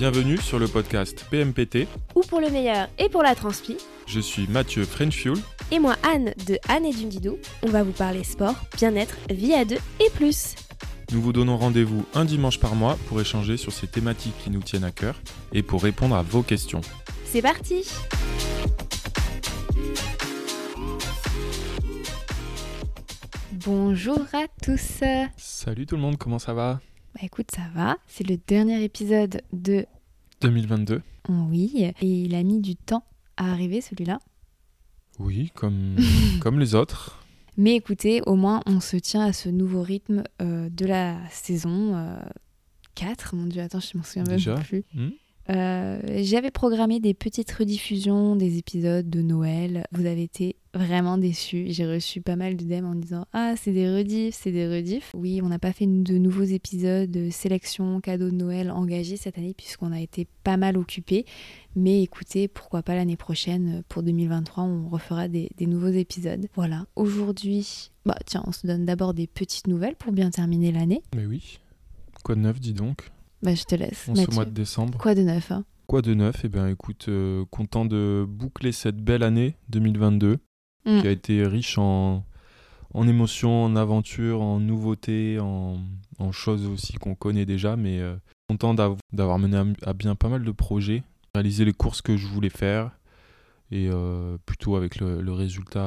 [0.00, 1.86] Bienvenue sur le podcast PMPT.
[2.14, 3.76] Ou pour le meilleur et pour la transpi.
[4.06, 5.36] Je suis Mathieu Frenchfuel.
[5.70, 7.36] Et moi Anne de Anne et Dundidou.
[7.62, 10.54] On va vous parler sport, bien-être, vie à deux et plus.
[11.12, 14.62] Nous vous donnons rendez-vous un dimanche par mois pour échanger sur ces thématiques qui nous
[14.62, 15.20] tiennent à cœur
[15.52, 16.80] et pour répondre à vos questions.
[17.26, 17.86] C'est parti
[23.52, 25.02] Bonjour à tous
[25.36, 26.80] Salut tout le monde, comment ça va?
[27.14, 27.96] Bah écoute, ça va.
[28.06, 29.84] C'est le dernier épisode de
[30.40, 31.02] 2022.
[31.28, 33.04] Oui, et il a mis du temps
[33.36, 34.20] à arriver celui-là.
[35.18, 35.96] Oui, comme,
[36.40, 37.24] comme les autres.
[37.56, 41.94] Mais écoutez, au moins on se tient à ce nouveau rythme euh, de la saison
[41.94, 42.18] euh,
[42.94, 43.34] 4.
[43.34, 44.84] Mon dieu, attends, je m'en souviens même plus.
[44.94, 45.10] Hmm
[45.50, 49.84] Euh, J'avais programmé des petites rediffusions des épisodes de Noël.
[49.92, 51.66] Vous avez été vraiment déçus.
[51.68, 55.10] J'ai reçu pas mal de DM en disant Ah, c'est des rediffs, c'est des rediffs.
[55.14, 59.38] Oui, on n'a pas fait de nouveaux épisodes de sélection cadeaux de Noël engagés cette
[59.38, 61.24] année puisqu'on a été pas mal occupés.
[61.74, 66.46] Mais écoutez, pourquoi pas l'année prochaine, pour 2023, on refera des, des nouveaux épisodes.
[66.54, 66.86] Voilà.
[66.94, 71.02] Aujourd'hui, bah tiens, on se donne d'abord des petites nouvelles pour bien terminer l'année.
[71.16, 71.58] Mais oui.
[72.22, 73.10] Quoi de neuf, dis donc
[73.42, 74.06] Bah je te laisse.
[74.08, 74.98] On se mois de décembre.
[74.98, 75.64] Quoi de neuf hein?
[75.86, 76.42] Quoi de neuf?
[76.44, 80.38] Eh bien écoute, euh, content de boucler cette belle année 2022
[80.86, 81.00] Mm.
[81.02, 82.24] qui a été riche en,
[82.94, 85.76] en émotions, en aventures, en nouveautés, en,
[86.18, 88.16] en choses aussi qu'on connaît déjà, mais euh,
[88.48, 91.02] content d'av- d'avoir mené à, à bien pas mal de projets,
[91.34, 92.92] réaliser les courses que je voulais faire,
[93.70, 95.80] et euh, plutôt avec le, le résultat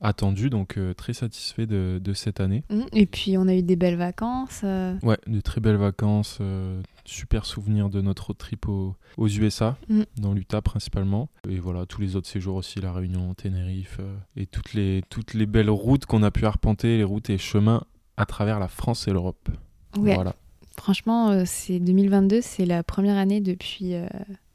[0.00, 2.64] attendu, donc euh, très satisfait de, de cette année.
[2.70, 2.82] Mm.
[2.92, 4.60] Et puis on a eu des belles vacances.
[4.64, 9.28] euh, Ouais, de très belles vacances, euh, super souvenirs de notre road trip au- aux
[9.28, 10.02] USA, Mm.
[10.18, 11.28] dans l'Utah principalement.
[11.48, 15.34] Et voilà, tous les autres séjours aussi, La Réunion, Tenerife, euh, et toutes les, toutes
[15.34, 17.82] les belles routes qu'on a pu arpenter, les routes et chemins
[18.16, 19.48] à travers la France et l'Europe.
[19.98, 20.14] Ouais.
[20.14, 20.34] Voilà.
[20.76, 23.94] Franchement, c'est 2022, c'est la première année depuis.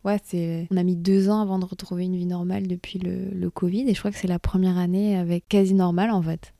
[0.03, 0.67] Ouais, c'est.
[0.71, 3.87] On a mis deux ans avant de retrouver une vie normale depuis le, le Covid,
[3.87, 6.53] et je crois que c'est la première année avec quasi normale en fait.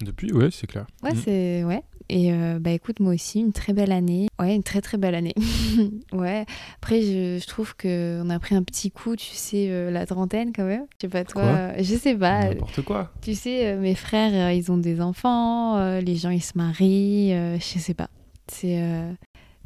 [0.00, 0.86] Depuis, ouais, c'est clair.
[1.02, 1.16] Ouais, Mm.
[1.24, 1.64] c'est.
[1.64, 1.82] Ouais.
[2.12, 4.26] Et euh, bah écoute, moi aussi, une très belle année.
[4.40, 5.34] Ouais, une très très belle année.
[6.12, 6.44] ouais.
[6.76, 10.52] Après, je, je trouve qu'on a pris un petit coup, tu sais, euh, la trentaine
[10.52, 10.86] quand même.
[11.00, 11.42] Je sais pas toi.
[11.42, 12.48] Euh, je sais pas.
[12.48, 13.12] N'importe quoi.
[13.20, 17.78] Tu sais, euh, mes frères, ils ont des enfants, les gens, ils se marient, je
[17.78, 18.08] sais pas.
[18.48, 18.76] C'est.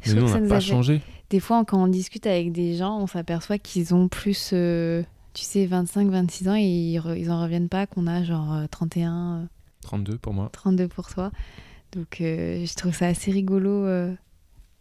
[0.05, 1.01] Mais nous, que on n'a pas changé.
[1.29, 5.03] Des fois, quand on discute avec des gens, on s'aperçoit qu'ils ont plus, euh,
[5.33, 8.53] tu sais, 25, 26 ans et ils, re- ils en reviennent pas qu'on a genre
[8.53, 9.45] euh, 31, euh,
[9.81, 10.49] 32 pour moi.
[10.51, 11.31] 32 pour toi.
[11.93, 13.85] Donc, euh, je trouve ça assez rigolo.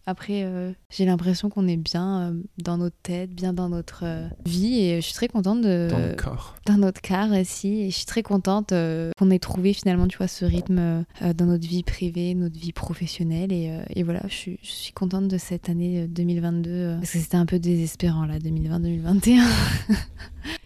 [0.07, 4.29] Après, euh, j'ai l'impression qu'on est bien euh, dans notre tête, bien dans notre euh,
[4.45, 6.55] vie et je suis très contente de Dans le corps.
[6.67, 8.69] dans notre car aussi et je suis très contente
[9.19, 13.53] qu'on ait trouvé finalement tu vois ce rythme dans notre vie privée notre vie professionnelle
[13.53, 17.13] et, et voilà je suis, je suis contente de cette année euh, 2022 euh, parce
[17.13, 19.45] que c'était un peu désespérant là 2020 2021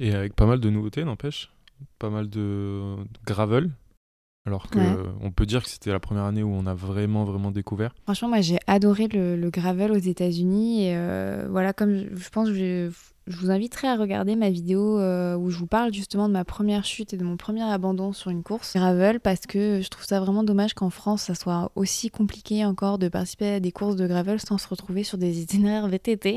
[0.00, 1.50] Et avec pas mal de nouveautés, n'empêche?
[1.98, 2.96] Pas mal de
[3.26, 3.70] gravel?
[4.48, 4.96] Alors que Ouais.
[5.20, 7.94] on peut dire que c'était la première année où on a vraiment, vraiment découvert.
[8.04, 12.28] franchement moi j'ai adoré le, le gravel aux États-Unis et euh, voilà comme je, je
[12.30, 12.90] pense que
[13.28, 16.44] je, vous inviterai à regarder ma vidéo euh, où je vous parle justement de ma
[16.44, 20.04] première chute et de mon premier abandon sur une course gravel parce que je trouve
[20.04, 23.96] ça vraiment dommage qu'en France ça soit aussi compliqué encore de participer à des courses
[23.96, 26.36] de gravel sans se retrouver sur des itinéraires VTT.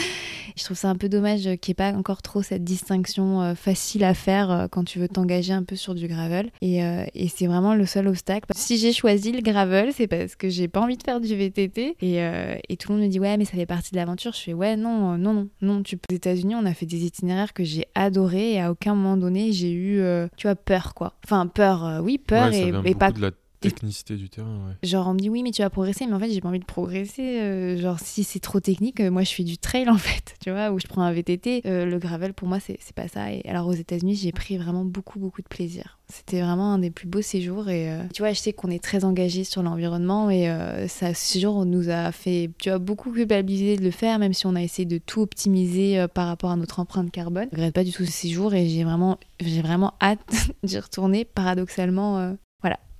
[0.56, 3.54] je trouve ça un peu dommage qu'il n'y ait pas encore trop cette distinction euh,
[3.54, 6.82] facile à faire euh, quand tu veux t'engager un peu sur du gravel et,
[7.28, 8.46] c'est vraiment le seul obstacle.
[8.54, 11.96] Si j'ai choisi le gravel c'est parce que j'ai pas envie de faire du VTT
[12.00, 14.32] et, tout le monde me dit ouais mais ça fait partie de l'aventure.
[14.32, 17.52] Je fais ouais non non non non tu peux États-Unis on a fait des itinéraires
[17.52, 21.14] que j'ai adoré et à aucun moment donné j'ai eu euh, tu vois peur quoi.
[21.24, 23.30] Enfin peur euh, oui peur Ouais, et, pas de la
[23.62, 24.88] technicité du terrain, ouais.
[24.88, 26.58] Genre, on me dit oui, mais tu vas progresser, mais en fait, j'ai pas envie
[26.58, 27.40] de progresser.
[27.40, 30.50] euh, genre, si c'est trop technique, euh, moi, je fais du trail en fait, tu
[30.50, 31.62] vois, où je prends un VTT.
[31.66, 33.32] Euh, le gravel, pour moi, c'est pas ça.
[33.32, 35.98] Et alors, aux États-Unis, j'ai pris vraiment beaucoup, beaucoup de plaisir.
[36.08, 37.70] C'était vraiment un des plus beaux séjours.
[37.70, 40.46] Et tu vois, je sais qu'on est très engagé sur l'environnement et
[40.88, 44.34] ça, ce séjour, on nous a fait, tu vois, beaucoup culpabiliser de le faire, même
[44.34, 47.48] si on a essayé de tout optimiser par rapport à notre empreinte carbone.
[47.52, 50.20] Je regrette pas du tout ce séjour et j'ai vraiment, j'ai vraiment hâte
[50.62, 52.36] d'y retourner, paradoxalement.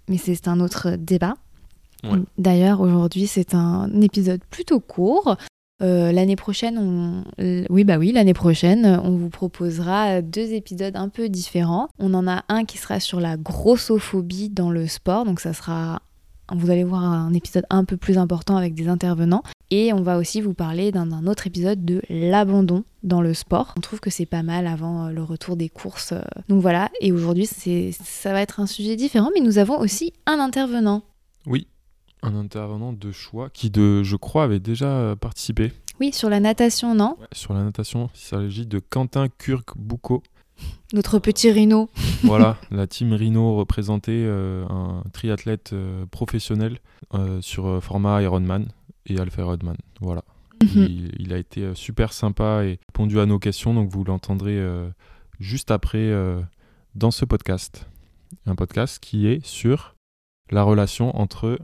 [0.08, 1.34] Mais c'est un autre débat.
[2.04, 2.18] Ouais.
[2.38, 5.36] D'ailleurs, aujourd'hui, c'est un épisode plutôt court.
[5.82, 7.24] Euh, l'année prochaine, on...
[7.70, 11.88] oui, bah oui, l'année prochaine, on vous proposera deux épisodes un peu différents.
[11.98, 16.02] On en a un qui sera sur la grossophobie dans le sport, donc ça sera,
[16.54, 19.42] vous allez voir un épisode un peu plus important avec des intervenants.
[19.70, 23.72] Et on va aussi vous parler d'un autre épisode de l'abandon dans le sport.
[23.76, 26.12] On trouve que c'est pas mal avant euh, le retour des courses.
[26.12, 26.20] euh.
[26.48, 30.38] Donc voilà, et aujourd'hui, ça va être un sujet différent, mais nous avons aussi un
[30.38, 31.02] intervenant.
[31.46, 31.66] Oui,
[32.22, 35.72] un intervenant de choix qui, de, je crois, avait déjà euh, participé.
[36.00, 37.16] Oui, sur la natation, non?
[37.32, 40.22] Sur la natation, il s'agit de Quentin Kurk-Boucault.
[40.92, 41.88] Notre petit rhino.
[42.22, 46.80] voilà, la team Rhino représentait euh, un triathlète euh, professionnel
[47.14, 48.68] euh, sur format Ironman
[49.06, 49.76] et Alpha Ironman.
[50.00, 50.22] Voilà.
[50.62, 50.86] Mhm.
[50.88, 54.64] il, il a été super sympa et répondu à nos questions, donc vous l'entendrez
[55.40, 56.12] juste après
[56.94, 57.88] dans ce podcast.
[58.46, 59.96] Un podcast qui est sur
[60.50, 61.58] la relation entre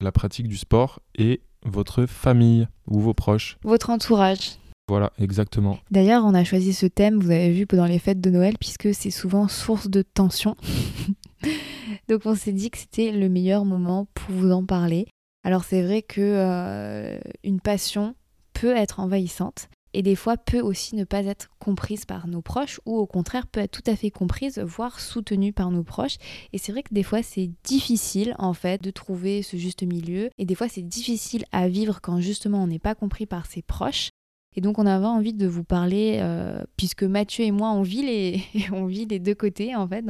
[0.00, 3.58] la pratique du sport et votre famille ou vos proches.
[3.64, 4.58] Votre entourage.
[4.88, 5.78] Voilà, exactement.
[5.90, 8.94] D'ailleurs, on a choisi ce thème, vous avez vu, pendant les fêtes de Noël, puisque
[8.94, 10.56] c'est souvent source de tension.
[12.08, 15.06] Donc on s'est dit que c'était le meilleur moment pour vous en parler.
[15.44, 18.14] Alors c'est vrai que euh, une passion
[18.54, 22.80] peut être envahissante et des fois peut aussi ne pas être comprise par nos proches
[22.86, 26.16] ou au contraire peut être tout à fait comprise, voire soutenue par nos proches.
[26.52, 30.30] Et c'est vrai que des fois c'est difficile en fait de trouver ce juste milieu
[30.38, 33.62] et des fois c'est difficile à vivre quand justement on n'est pas compris par ses
[33.62, 34.10] proches.
[34.58, 38.02] Et donc on avait envie de vous parler, euh, puisque Mathieu et moi on vit
[38.02, 40.04] les, on vit les deux côtés en fait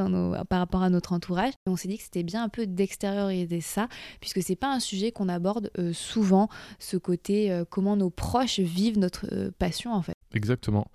[0.49, 1.53] par rapport à notre entourage.
[1.67, 3.89] Et on s'est dit que c'était bien un peu d'extérioriser ça,
[4.21, 6.49] puisque c'est pas un sujet qu'on aborde euh, souvent,
[6.79, 10.15] ce côté euh, comment nos proches vivent notre passion en fait.
[10.33, 10.87] Exactement.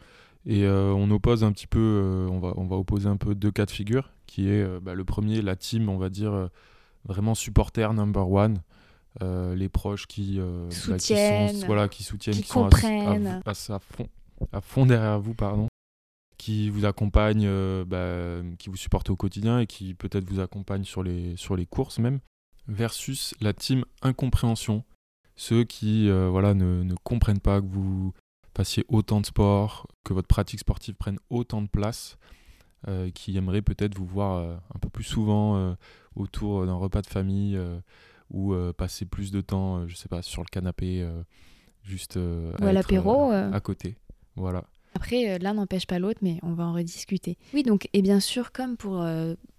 [0.48, 3.68] Et on oppose un petit peu, on, va, on va opposer un peu deux cas
[3.68, 6.50] de figure, qui est bah, le premier, la team, on va dire,
[7.06, 8.58] vraiment supporter number one.
[9.22, 13.42] Euh, les proches qui, euh, soutiennent, bah, qui, voilà, qui soutiennent, qui, comprennent.
[13.54, 14.10] sont à, fond,
[14.52, 15.68] à fond derrière vous, pardon,
[16.38, 20.84] qui vous accompagnent, euh, bah, qui vous supportent au quotidien et qui peut-être vous accompagnent
[20.84, 22.22] sur les, sur les courses même,
[22.68, 24.84] versus la team incompréhension,
[25.36, 28.14] ceux qui voilà, ne, ne, comprennent pas que vous
[28.56, 32.18] passiez autant de sport, que votre pratique sportive prenne autant de place,
[33.14, 35.76] qui aimeraient peut-être vous voir un peu plus souvent
[36.16, 37.60] autour d'un repas de famille
[38.34, 41.24] ou euh, passer plus de temps, euh, je sais pas, sur le canapé, euh,
[41.84, 43.96] juste ou à l'apéro à côté.
[44.36, 44.66] Voilà.
[44.96, 47.38] Après, l'un n'empêche pas l'autre, mais on va en rediscuter.
[47.54, 49.04] Oui, donc, et bien sûr, comme pour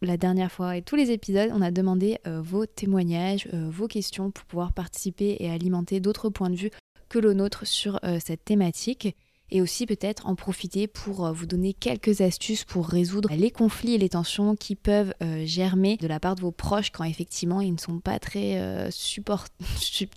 [0.00, 4.44] la dernière fois et tous les épisodes, on a demandé vos témoignages, vos questions pour
[4.44, 6.71] pouvoir participer et alimenter d'autres points de vue
[7.09, 9.17] que le nôtre sur cette thématique
[9.50, 13.94] et aussi peut-être en profiter pour euh, vous donner quelques astuces pour résoudre les conflits
[13.94, 17.61] et les tensions qui peuvent euh, germer de la part de vos proches quand effectivement
[17.61, 18.91] ils ne sont pas très euh,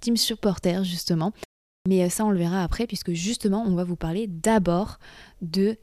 [0.01, 1.33] team supporters justement.
[1.88, 4.97] Mais ça on le verra après puisque justement on va vous parler d'abord
[5.41, 5.77] de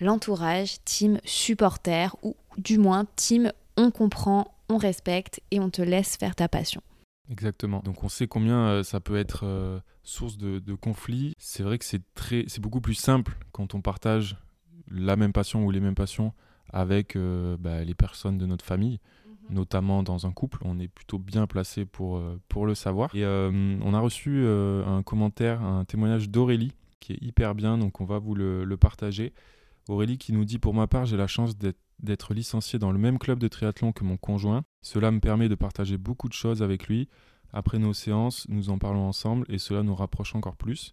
[0.00, 6.16] l'entourage team supporter ou du moins team on comprend, on respecte et on te laisse
[6.16, 6.82] faire ta passion.
[7.30, 7.80] Exactement.
[7.84, 11.34] Donc on sait combien euh, ça peut être euh, source de, de conflits.
[11.38, 14.36] C'est vrai que c'est très, c'est beaucoup plus simple quand on partage
[14.90, 16.32] la même passion ou les mêmes passions
[16.72, 18.98] avec euh, bah, les personnes de notre famille,
[19.48, 19.54] mhm.
[19.54, 20.58] notamment dans un couple.
[20.62, 23.14] On est plutôt bien placé pour, pour le savoir.
[23.14, 28.04] Et on a reçu un commentaire, un témoignage d'Aurélie qui est hyper bien, donc on
[28.04, 29.32] va vous le, le partager.
[29.88, 33.18] Aurélie qui nous dit pour ma part j'ai la chance d'être licencié dans le même
[33.18, 34.62] club de triathlon que mon conjoint.
[34.82, 37.08] Cela me permet de partager beaucoup de choses avec lui.
[37.52, 40.92] Après nos séances, nous en parlons ensemble et cela nous rapproche encore plus.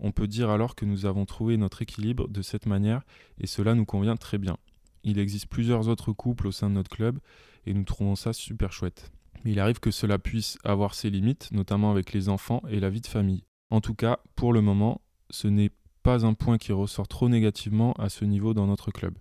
[0.00, 3.02] On peut dire alors que nous avons trouvé notre équilibre de cette manière
[3.38, 4.56] et cela nous convient très bien.
[5.04, 7.18] Il existe plusieurs autres couples au sein de notre club
[7.66, 9.10] et nous trouvons ça super chouette.
[9.44, 12.90] Mais il arrive que cela puisse avoir ses limites, notamment avec les enfants et la
[12.90, 13.44] vie de famille.
[13.70, 15.70] En tout cas, pour le moment, ce n'est
[16.08, 19.12] pas un point qui ressort trop négativement à ce niveau dans notre club.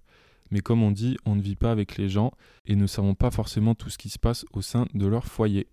[0.52, 2.32] Mais comme on dit, on ne vit pas avec les gens
[2.66, 5.68] et ne savons pas forcément tout ce qui se passe au sein de leur foyer.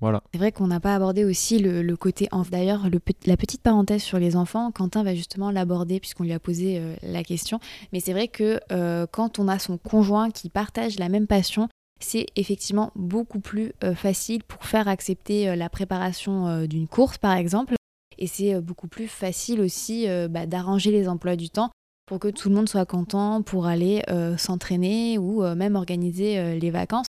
[0.00, 0.22] Voilà.
[0.32, 2.28] C'est vrai qu'on n'a pas abordé aussi le, côté.
[2.52, 2.86] D'ailleurs,
[3.26, 6.94] la petite parenthèse sur les enfants, Quentin va justement l'aborder puisqu'on lui a posé euh,
[7.02, 7.58] la question.
[7.92, 11.68] Mais c'est vrai que euh, quand on a son conjoint qui partage la même passion,
[11.98, 17.74] c'est effectivement beaucoup plus euh, facile pour faire accepter la préparation d'une course, par exemple.
[18.20, 21.70] Et c'est beaucoup plus facile aussi bah, d'arranger les emplois du temps
[22.10, 26.40] pour que tout le monde soit content pour aller euh, s'entraîner ou euh, même organiser
[26.40, 27.06] euh, les vacances.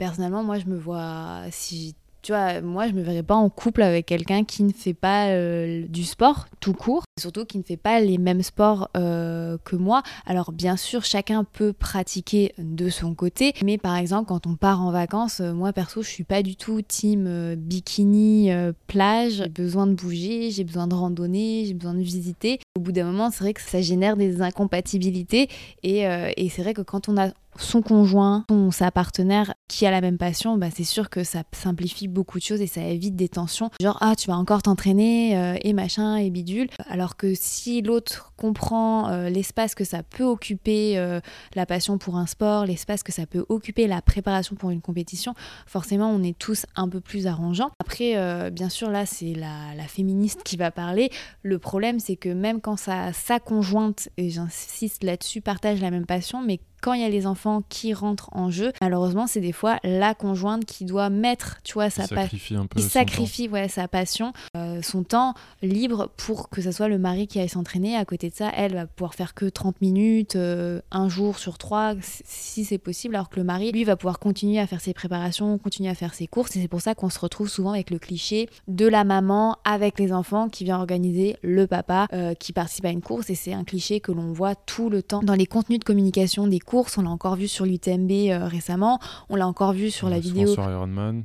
[0.00, 3.82] Personnellement, moi, je me vois, si tu vois, moi, je me verrais pas en couple
[3.82, 7.76] avec quelqu'un qui ne fait pas euh, du sport tout court, surtout qui ne fait
[7.76, 10.02] pas les mêmes sports euh, que moi.
[10.24, 14.82] Alors, bien sûr, chacun peut pratiquer de son côté, mais par exemple, quand on part
[14.82, 18.50] en vacances, euh, moi perso, je suis pas du tout team bikini,
[18.86, 19.32] plage.
[19.32, 22.60] J'ai besoin de bouger, j'ai besoin de randonner, j'ai besoin de visiter.
[22.76, 25.48] Au bout d'un moment, c'est vrai que ça génère des incompatibilités
[25.82, 26.02] et,
[26.36, 30.00] et c'est vrai que quand on a son conjoint, son, sa partenaire qui a la
[30.00, 33.28] même passion, bah, c'est sûr que ça simplifie beaucoup de choses et ça évite des
[33.28, 33.70] tensions.
[33.80, 36.68] Genre, ah, tu vas encore t'entraîner euh, et machin et bidule.
[36.88, 41.20] Alors que si l'autre comprend euh, l'espace que ça peut occuper euh,
[41.54, 45.34] la passion pour un sport, l'espace que ça peut occuper la préparation pour une compétition,
[45.66, 47.70] forcément, on est tous un peu plus arrangeants.
[47.78, 51.10] Après, bien sûr, là, c'est la, la, féministe qui va parler.
[51.42, 56.06] Le problème, c'est que même quand sa, sa conjointe, et j'insiste là-dessus, partage la même
[56.06, 59.52] passion, mais quand il y a les enfants qui rentrent en jeu, malheureusement, c'est des
[59.52, 62.66] fois la conjointe qui doit mettre, tu vois, sa passion.
[62.76, 67.28] Il sacrifie ouais, sa passion, euh, son temps libre pour que ce soit le mari
[67.28, 67.96] qui aille s'entraîner.
[67.96, 71.56] À côté de ça, elle va pouvoir faire que 30 minutes, euh, un jour sur
[71.56, 74.92] trois, si c'est possible, alors que le mari, lui, va pouvoir continuer à faire ses
[74.92, 76.56] préparations, continuer à faire ses courses.
[76.56, 80.00] Et c'est pour ça qu'on se retrouve souvent avec le cliché de la maman avec
[80.00, 83.30] les enfants qui vient organiser le papa euh, qui participe à une course.
[83.30, 86.48] Et c'est un cliché que l'on voit tout le temps dans les contenus de communication
[86.48, 86.58] des
[86.96, 88.98] on l'a encore vu sur l'UTMB euh, récemment,
[89.28, 90.54] on l'a encore vu sur la vidéo.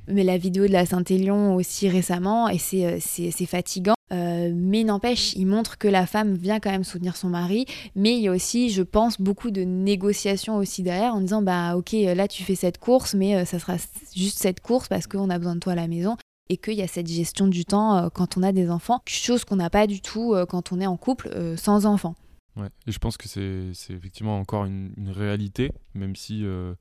[0.08, 3.94] Mais la vidéo de la Saint-Élion aussi récemment, et c'est euh, fatigant.
[4.13, 8.16] Euh, mais n'empêche, il montre que la femme vient quand même soutenir son mari, mais
[8.16, 11.92] il y a aussi, je pense, beaucoup de négociations aussi derrière en disant bah ok
[11.92, 13.75] là tu fais cette course, mais ça sera
[14.16, 16.16] juste cette course parce qu'on a besoin de toi à la maison
[16.50, 19.58] et qu'il y a cette gestion du temps quand on a des enfants, chose qu'on
[19.58, 22.16] n'a pas du tout quand on est en couple sans enfants.
[22.58, 22.70] Ouais.
[22.88, 26.74] Et je pense que c'est effectivement encore une, réalité, même si euh,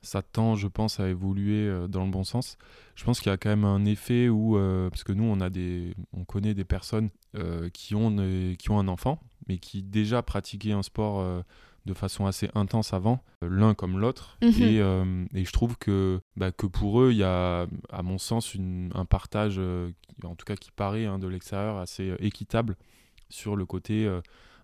[0.00, 2.56] ça tend, je pense, à évoluer euh, dans le bon sens.
[2.94, 5.40] Je pense qu'il y a quand même un effet où, euh, parce que nous, on,
[5.40, 7.10] a des, on connaît des personnes
[7.72, 8.16] qui, ont,
[8.58, 11.44] qui ont un enfant, mais qui déjà pratiquaient un sport
[11.86, 14.38] de façon assez intense avant, l'un comme l'autre.
[14.42, 14.62] Mhm.
[14.62, 18.54] et, et, je trouve que, bah, que pour eux, il y a, à mon sens,
[18.54, 19.60] une, un partage,
[20.24, 22.76] en tout cas qui paraît hein, de l'extérieur, assez équitable
[23.28, 24.08] sur le côté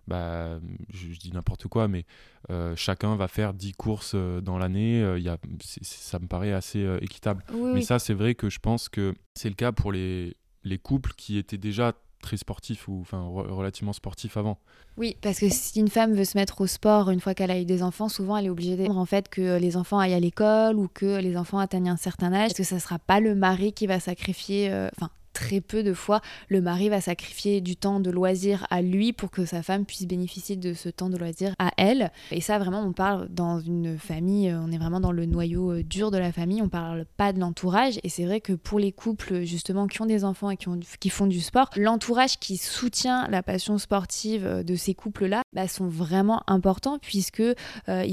[0.07, 0.59] bah,
[0.93, 2.05] je, dis n'importe quoi, mais
[2.49, 5.01] euh, chacun va faire 10 courses euh, dans l'année.
[5.01, 7.43] Euh, a, ça me paraît assez équitable.
[7.73, 11.13] mais ça, c'est vrai que je pense que c'est le cas pour les, les couples
[11.17, 14.57] qui étaient déjà très sportifs ou enfin relativement sportifs avant.
[14.97, 17.59] Oui, parce que si une femme veut se mettre au sport une fois qu'elle a
[17.59, 20.19] eu des enfants, souvent elle est obligée d'être en fait que les enfants aillent à
[20.19, 23.35] l'école ou que les enfants atteignent un certain âge, parce que ça sera pas le
[23.35, 27.99] mari qui va sacrifier, enfin très peu de fois, le mari va sacrifier du temps
[27.99, 31.53] de loisir à lui pour que sa femme puisse bénéficier de ce temps de loisir
[31.59, 32.11] à elle.
[32.31, 35.73] Et ça, vraiment, on parle dans une famille, euh, on est vraiment dans le noyau
[35.73, 37.99] euh, dur de la famille, on parle pas de l'entourage.
[38.03, 40.79] Et c'est vrai que pour les couples, justement, qui ont des enfants et qui, ont,
[41.01, 45.67] qui font du sport, l'entourage qui soutient la passion sportive euh, de ces couples-là bah,
[45.67, 47.43] sont vraiment importants puisque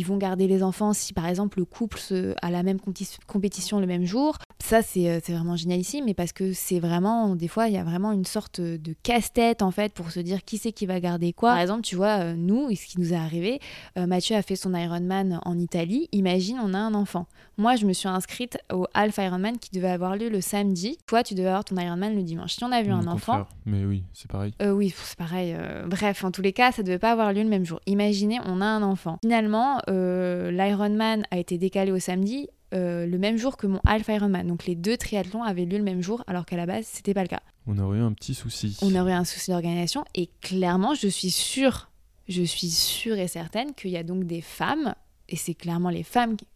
[0.03, 2.01] vont garder les enfants si, par exemple, le couple
[2.43, 2.81] a la même
[3.29, 4.37] compétition le même jour.
[4.63, 7.83] Ça, c'est vraiment génial ici, mais parce que c'est vraiment des fois, il y a
[7.83, 11.33] vraiment une sorte de casse-tête en fait pour se dire qui c'est qui va garder
[11.33, 11.51] quoi.
[11.51, 13.61] Par exemple, tu vois, euh, nous, ce qui nous est arrivé,
[13.99, 16.09] euh, Mathieu a fait son Ironman en Italie.
[16.13, 17.27] Imagine, on a un enfant.
[17.59, 20.97] Moi, je me suis inscrite au Half Ironman qui devait avoir lieu le samedi.
[21.07, 22.55] Toi, tu devais avoir ton Ironman le dimanche.
[22.55, 23.47] Si on a vu un enfant.
[23.67, 24.55] Mais oui, c'est pareil.
[24.63, 25.57] Euh, oui, c'est pareil.
[25.89, 27.81] bref, en tous les cas, ça devait pas avoir lieu le même jour.
[27.87, 29.19] Imaginez, on a un enfant.
[29.23, 32.49] Finalement, l'Ironman a été décalé au samedi.
[32.73, 34.47] Euh, le même jour que mon Alpha Ironman.
[34.47, 37.23] Donc les deux triathlons avaient lieu le même jour, alors qu'à la base, c'était pas
[37.23, 37.43] le cas.
[37.67, 38.79] On aurait eu un petit souci.
[38.81, 40.05] On aurait eu un souci d'organisation.
[40.15, 41.91] Et clairement, je suis sûre,
[42.29, 44.95] je suis sûre et certaine qu'il y a donc des femmes,
[45.29, 46.47] et c'est clairement les femmes qui,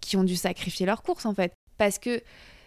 [0.00, 1.52] qui ont dû sacrifier leur course en fait.
[1.78, 2.20] Parce que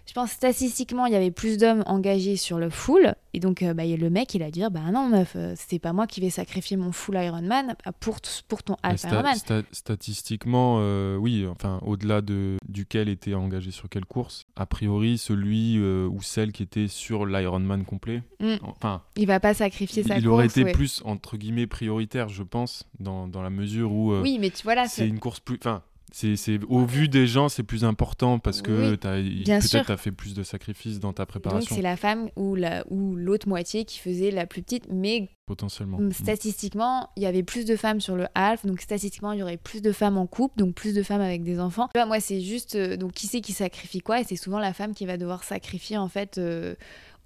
[0.10, 3.14] je pense statistiquement, il y avait plus d'hommes engagés sur le full.
[3.36, 5.94] Et donc, euh, bah, le mec, il a dit Bah non, meuf, euh, c'est pas
[5.94, 9.36] moi qui vais sacrifier mon full Ironman pour, pour ton Half Ironman.
[9.72, 15.80] statistiquement, euh, oui, enfin, au-delà de, duquel était engagé sur quelle course, a priori, celui
[15.80, 18.56] ou celle qui était sur l'Ironman complet, mm.
[18.64, 19.04] enfin.
[19.16, 22.88] Il va pas sacrifier sa il, il aurait été plus, entre guillemets, prioritaire, je pense,
[23.00, 24.20] dans, dans la mesure où.
[24.22, 24.88] oui, mais tu vois là.
[24.88, 25.60] C'est une course plus.
[25.62, 30.12] Enfin, c'est, au vu des gens, c'est plus important parce que peut-être tu as fait
[30.12, 31.70] plus de sacrifices dans ta préparation.
[31.70, 35.30] Donc c'est la femme ou, la, ou l'autre moitié qui faisait la plus petite, mais
[35.46, 36.00] potentiellement.
[36.12, 39.58] Statistiquement, il y avait plus de femmes sur le half, donc statistiquement, il y aurait
[39.58, 41.90] plus de femmes en couple, donc plus de femmes avec des enfants.
[41.96, 44.22] moi, c'est juste, euh, donc qui c'est qui sacrifie quoi?
[44.22, 46.38] Et c'est souvent la femme qui va devoir sacrifier en fait.
[46.38, 46.76] Euh,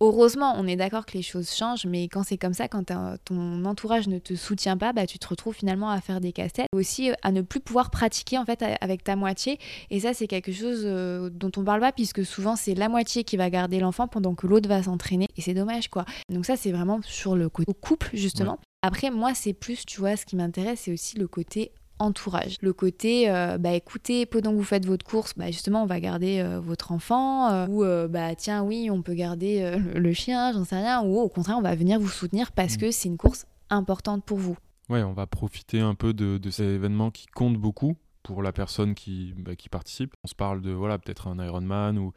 [0.05, 2.91] Heureusement, on est d'accord que les choses changent, mais quand c'est comme ça, quand
[3.23, 6.67] ton entourage ne te soutient pas, bah, tu te retrouves finalement à faire des cassettes.
[6.73, 9.59] Aussi euh, à ne plus pouvoir pratiquer en fait avec ta moitié.
[9.91, 13.23] Et ça, c'est quelque chose euh, dont on parle pas, puisque souvent c'est la moitié
[13.23, 15.27] qui va garder l'enfant pendant que l'autre va s'entraîner.
[15.37, 16.03] Et c'est dommage, quoi.
[16.27, 18.59] Donc ça, c'est vraiment sur le côté couple, justement.
[18.81, 21.71] Après, moi, c'est plus, tu vois, ce qui m'intéresse, c'est aussi le côté
[22.03, 22.57] entourage.
[22.61, 25.99] Le côté, euh, bah écoutez, pendant que vous faites votre course, bah justement, on va
[25.99, 30.65] garder euh, votre enfant, euh, ou bah tiens, oui, on peut garder le, chien, j'en
[30.65, 32.77] sais rien, ou au contraire, on va venir vous soutenir parce mm.
[32.77, 34.57] que c'est une course importante pour vous.
[34.89, 38.51] Ouais, on va profiter un peu de, de ces événements qui comptent beaucoup pour la
[38.51, 40.13] personne qui, bah, qui participe.
[40.23, 42.13] On se parle de voilà peut-être un Ironman ou,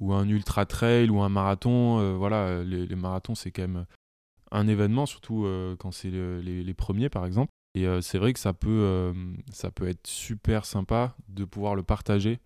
[0.00, 2.16] ou un ultra trail ou un marathon.
[2.16, 3.86] voilà, les, marathons c'est quand même
[4.50, 5.46] un événement, surtout
[5.78, 7.52] quand c'est les, les, premiers par exemple.
[7.74, 9.14] Et c'est vrai que ça peut,
[9.52, 12.40] ça peut être super sympa de pouvoir le partager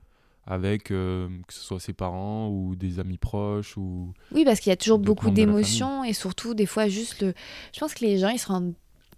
[0.46, 4.74] avec que ce soit ses parents ou des amis proches ou oui parce qu'il y
[4.74, 7.32] a toujours beaucoup d'émotions et surtout des fois juste le
[7.72, 8.74] je pense que les gens ils se rendent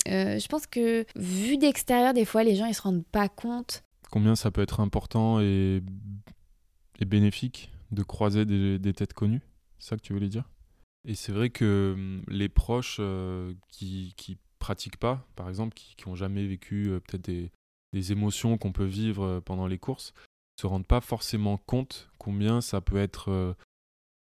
[0.08, 3.82] euh, je pense que vu d'extérieur, des fois, les gens ils se rendent pas compte.
[4.10, 5.82] Combien ça peut être important et,
[7.00, 9.42] et bénéfique de croiser des, des têtes connues
[9.78, 10.48] C'est ça que tu voulais dire?
[11.08, 15.94] Et c'est vrai que hum, les proches euh, qui, qui pratiquent pas, par exemple, qui
[16.06, 17.50] n'ont jamais vécu euh, peut-être des,
[18.12, 20.12] émotions qu'on peut vivre pendant les courses,
[20.60, 23.56] se rendent pas forcément compte combien ça peut être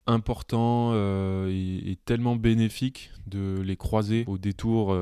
[0.06, 4.94] important et, et, tellement bénéfique de les croiser au détour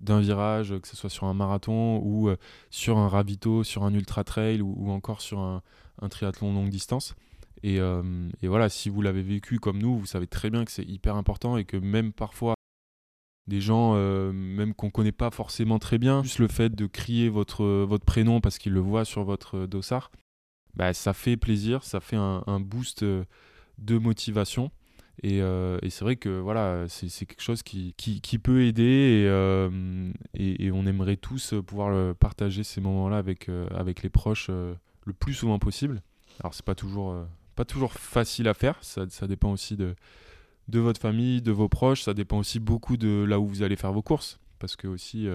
[0.00, 2.36] d'un virage, que ce soit sur un marathon ou euh,
[2.70, 5.62] sur un ravito, sur un ultra trail ou, encore sur un,
[6.08, 7.14] triathlon longue distance.
[7.64, 10.84] Euh, et, voilà, si vous l'avez vécu comme nous, vous savez très bien que c'est
[10.84, 12.54] hyper important et que même parfois,
[13.46, 17.28] des gens, euh, même qu'on connaît pas forcément très bien, juste le fait de crier
[17.28, 20.10] votre, votre prénom parce qu'ils le voient sur votre dossard,
[20.74, 24.70] bah, ça fait plaisir, ça fait un, un boost de motivation.
[25.24, 30.66] Euh, et, c'est vrai que voilà, c'est quelque chose qui, qui, peut aider euh, et,
[30.66, 35.34] et, on aimerait tous pouvoir partager ces moments-là avec, euh, avec les proches le plus
[35.34, 36.02] souvent possible.
[36.40, 37.14] Alors c'est pas toujours,
[37.54, 39.94] pas toujours facile à faire, ça, ça, dépend aussi de,
[40.70, 43.76] de votre famille, de vos proches, ça dépend aussi beaucoup de là où vous allez
[43.76, 44.38] faire vos courses.
[44.58, 45.26] Parce que aussi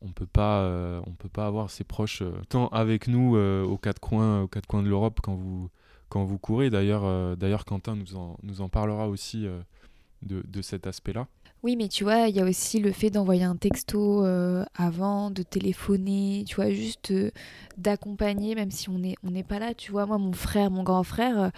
[0.00, 4.42] on peut pas on peut pas avoir ses proches tant avec nous aux quatre coins
[4.42, 5.70] aux quatre coins de l'Europe quand vous
[6.12, 6.68] quand vous courez.
[6.68, 9.58] D'ailleurs, euh, d'ailleurs Quentin nous en, nous en parlera aussi euh,
[10.20, 11.26] de, de, cet aspect-là.
[11.62, 15.30] Oui, mais tu vois, il y a aussi le fait d'envoyer un texto euh, avant,
[15.30, 17.14] de téléphoner, tu vois, juste
[17.78, 19.72] d'accompagner, même si on n'est on pas là.
[19.72, 21.50] Tu vois, moi, mon frère, mon grand frère,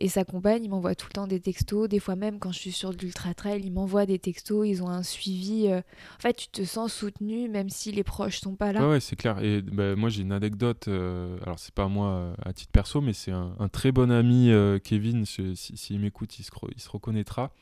[0.00, 1.88] et sa compagne, il m'envoie tout le temps des textos.
[1.88, 4.66] Des fois même, quand je suis sur l'ultra trail, il m'envoie des textos.
[4.66, 5.66] Ils ont un suivi.
[5.66, 8.88] Euh, en fait, tu te sens soutenu, même si les proches sont pas là.
[8.88, 9.42] Ouais, c'est clair.
[9.42, 10.86] Et bah, moi, j'ai une anecdote.
[10.88, 14.52] Euh, alors, c'est pas moi euh, à titre perso, mais c'est un, très bon ami,
[14.84, 15.24] Kevin.
[15.26, 17.52] S'il si, m'écoute, il se, reconnaîtra.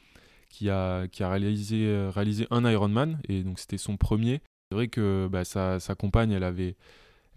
[0.51, 1.91] Qui a, réalisé,
[2.51, 3.19] un Ironman.
[3.29, 4.43] Et donc, c'était son premier.
[4.71, 6.77] C'est vrai que bah, sa compagne, elle avait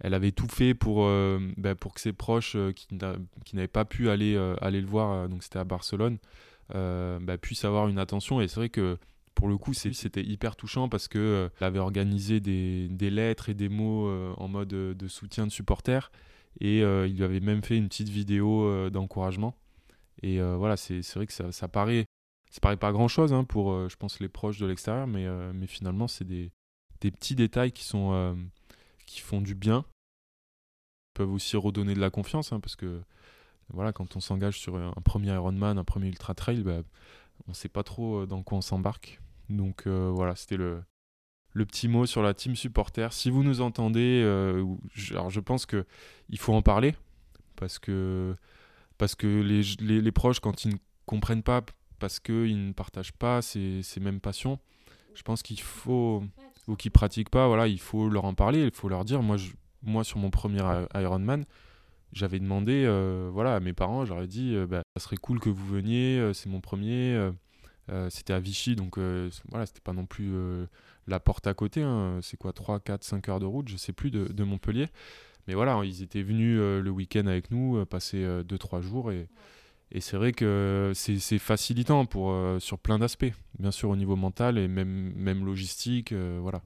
[0.00, 3.84] elle avait tout fait pour, euh, bah, pour que ses proches euh, qui, n'avaient pas
[3.84, 6.18] pu aller, euh, aller le voir, donc c'était à Barcelone,
[6.72, 8.40] bah, puissent avoir une attention.
[8.40, 8.98] Et c'est vrai que
[9.34, 13.68] pour le coup, c'était hyper touchant parce qu'elle avait organisé des, des, lettres et des
[13.68, 16.10] mots en mode de soutien de supporters.
[16.60, 19.56] Et il lui avait même fait une petite vidéo d'encouragement.
[20.22, 22.06] Et voilà, c'est vrai que ça, ça, paraît,
[22.50, 25.66] ça paraît pas grand chose hein, pour, je pense, les proches de l'extérieur, mais, mais
[25.66, 26.52] finalement, c'est des,
[27.00, 28.36] des, petits détails qui sont
[29.10, 29.84] qui font du bien
[31.14, 33.02] peuvent aussi redonner de la confiance hein, parce que
[33.68, 36.82] voilà quand on s'engage sur un premier Ironman un premier ultra trail bah,
[37.48, 39.20] on sait pas trop euh, dans quoi on s'embarque.
[39.48, 40.82] Donc euh, voilà c'était le
[41.52, 43.12] le petit mot sur la team supporter.
[43.12, 44.64] Si vous nous entendez euh,
[45.10, 45.84] alors je pense que
[46.28, 46.94] il faut en parler
[47.56, 48.36] parce que
[48.98, 51.62] parce que les, les, les proches quand ils ne comprennent pas
[51.98, 54.58] parce qu'ils ne partagent pas ces, ces mêmes passions
[55.14, 56.22] je pense qu'il faut
[56.70, 59.22] ou qui pratiquent pas, voilà, il faut leur en parler, il faut leur dire.
[59.22, 59.50] Moi, je,
[59.82, 60.62] moi sur mon premier
[60.94, 61.44] Ironman,
[62.12, 65.48] j'avais demandé euh, voilà, à mes parents, j'aurais dit euh, bah, ça serait cool que
[65.48, 67.30] vous veniez, euh, c'est mon premier.
[68.08, 68.98] c'était à Vichy, donc
[69.48, 70.32] voilà, c'était pas non plus
[71.08, 71.82] la porte à côté.
[71.82, 72.20] Hein.
[72.22, 74.86] c'est quoi, 3, 4, 5 heures de route, je sais plus, de, de Montpellier.
[75.48, 79.28] Mais voilà, ils étaient venus le week-end avec nous, passer 2-3 jours et.
[79.92, 84.14] Et c'est vrai que c'est facilitant pour, euh, sur plein d'aspects, bien sûr au niveau
[84.14, 86.12] mental et même, même logistique.
[86.12, 86.62] Euh, voilà.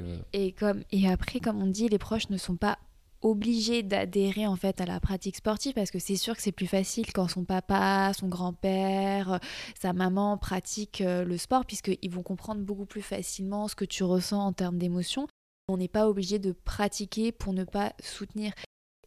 [0.00, 2.78] Euh, et, comme, et après, comme on dit, les proches ne sont pas
[3.20, 6.68] obligés d'adhérer en fait à la pratique sportive parce que c'est sûr que c'est plus
[6.68, 9.40] facile quand son papa, son grand-père,
[9.76, 14.38] sa maman pratiquent le sport puisqu'ils vont comprendre beaucoup plus facilement ce que tu ressens
[14.38, 15.26] en termes d'émotions.
[15.66, 18.52] On n'est pas obligé de pratiquer pour ne pas soutenir.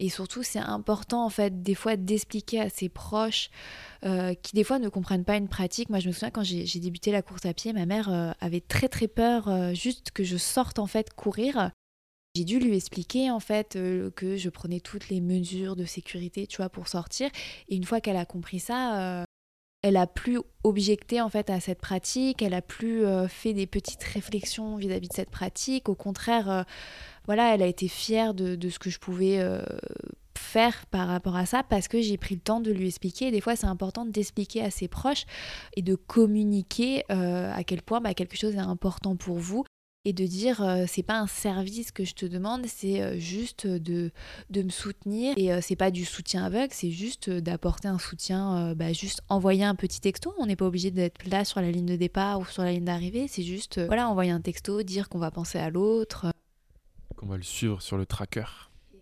[0.01, 3.51] Et surtout, c'est important, en fait, des fois, d'expliquer à ses proches
[4.03, 5.91] euh, qui, des fois, ne comprennent pas une pratique.
[5.91, 8.61] Moi, je me souviens, quand j'ai débuté la course à pied, ma mère euh, avait
[8.61, 11.69] très, très peur euh, juste que je sorte, en fait, courir.
[12.35, 13.77] J'ai dû lui expliquer, en fait,
[14.15, 17.29] que je prenais toutes les mesures de sécurité, tu vois, pour sortir.
[17.69, 19.25] Et une fois qu'elle a compris ça,
[19.83, 24.03] elle a plus objecté en fait à cette pratique, elle a plus fait des petites
[24.03, 25.89] réflexions vis-à-vis de cette pratique.
[25.89, 26.65] Au contraire,
[27.25, 29.61] voilà, elle a été fière de, ce que je pouvais euh,
[30.37, 33.31] faire par rapport à ça parce que j'ai pris le temps de lui expliquer.
[33.31, 35.25] des fois, c'est important d'expliquer à ses proches
[35.75, 39.63] et de communiquer euh, à quel point bah, quelque chose est important pour vous.
[40.03, 43.67] et de dire euh, c'est pas un service que je te demande, c'est euh, juste
[43.67, 44.11] de,
[44.49, 48.73] de me soutenir et euh, c'est pas du soutien aveugle, c'est juste d'apporter un soutien,
[48.75, 50.33] bah, juste envoyer un petit texto.
[50.39, 52.85] On n'est pas obligé d'être là sur la ligne de départ ou sur la ligne
[52.85, 56.30] d'arrivée, c'est juste voilà envoyer un texto, dire qu'on va penser à l'autre,
[57.21, 58.45] qu'on va le suivre sur le tracker.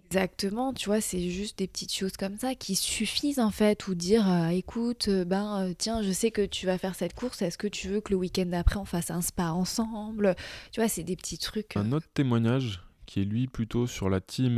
[0.08, 3.94] Exactement, tu vois, c'est juste des petites choses comme ça qui suffisent en fait, ou
[3.94, 7.44] dire euh, écoute, euh, ben euh, tiens, je sais que tu vas faire cette course,
[7.44, 10.36] est-ce que tu veux que le week-end d'après on fasse un spa ensemble?
[10.72, 11.78] Tu vois, c'est des petits trucs.
[11.78, 14.58] Un autre témoignage qui est lui plutôt sur la team,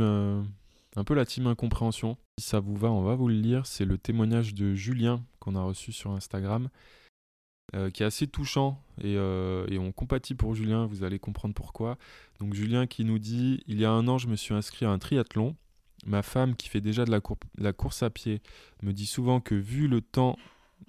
[0.96, 2.16] un peu la team incompréhension.
[2.38, 3.66] Si ça vous va, on va vous le lire.
[3.66, 6.68] C'est le témoignage de Julien qu'on a reçu sur Instagram.
[7.94, 11.96] Qui est assez touchant et, et, on compatit pour Julien, vous allez comprendre pourquoi.
[12.38, 14.90] Donc Julien qui nous dit Il y a un an, je me suis inscrit à
[14.90, 15.56] un triathlon.
[16.04, 18.42] Ma femme, qui fait déjà de la, course à pied,
[18.82, 20.36] me dit souvent que vu, le temps,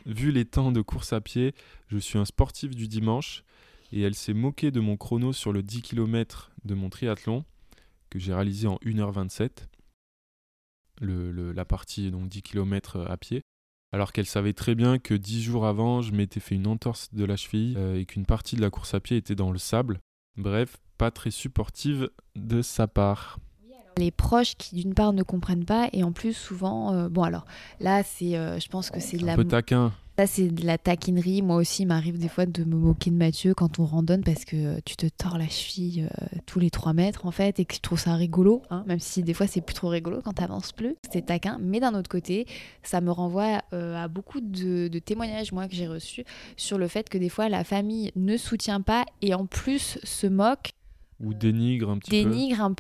[0.08, 1.54] vu les temps de course à pied,
[1.88, 3.44] je suis un sportif du dimanche.
[3.92, 7.46] Et elle s'est moquée de mon chrono sur le 10 km de mon triathlon,
[8.10, 9.68] que j'ai réalisé en 1h27.
[11.02, 13.44] Le, la partie donc 10 km à pied
[13.94, 17.26] alors qu'elle savait très bien que dix jours avant, je m'étais fait une entorse de
[17.26, 20.00] la cheville euh, et qu'une partie de la course à pied était dans le sable.
[20.36, 23.38] Bref, pas très supportive de sa part.
[23.98, 27.46] Les proches qui d'une part ne comprennent pas et en plus souvent, euh, bon alors
[27.80, 29.34] là c'est, euh, je pense que c'est de la...
[29.34, 29.94] Un peu taquin.
[30.18, 31.42] Ça, c'est de la taquinerie.
[31.42, 34.46] Moi aussi, il m'arrive des fois de me moquer de Mathieu quand on randonne parce
[34.46, 36.08] que euh, tu te tords la cheville
[36.46, 39.24] tous les 3 mètres, en fait, et que je trouve ça rigolo, hein, même si
[39.24, 40.96] des fois, c'est plus trop rigolo quand t'avances plus.
[41.12, 41.58] C'est taquin.
[41.60, 42.46] Mais d'un autre côté,
[42.84, 46.26] ça me renvoie à beaucoup de, de, témoignages, moi, que j'ai reçus
[46.58, 50.28] sur le fait que des fois, la famille ne soutient pas et en plus se
[50.28, 50.74] moque
[51.24, 52.26] ou dénigre un petit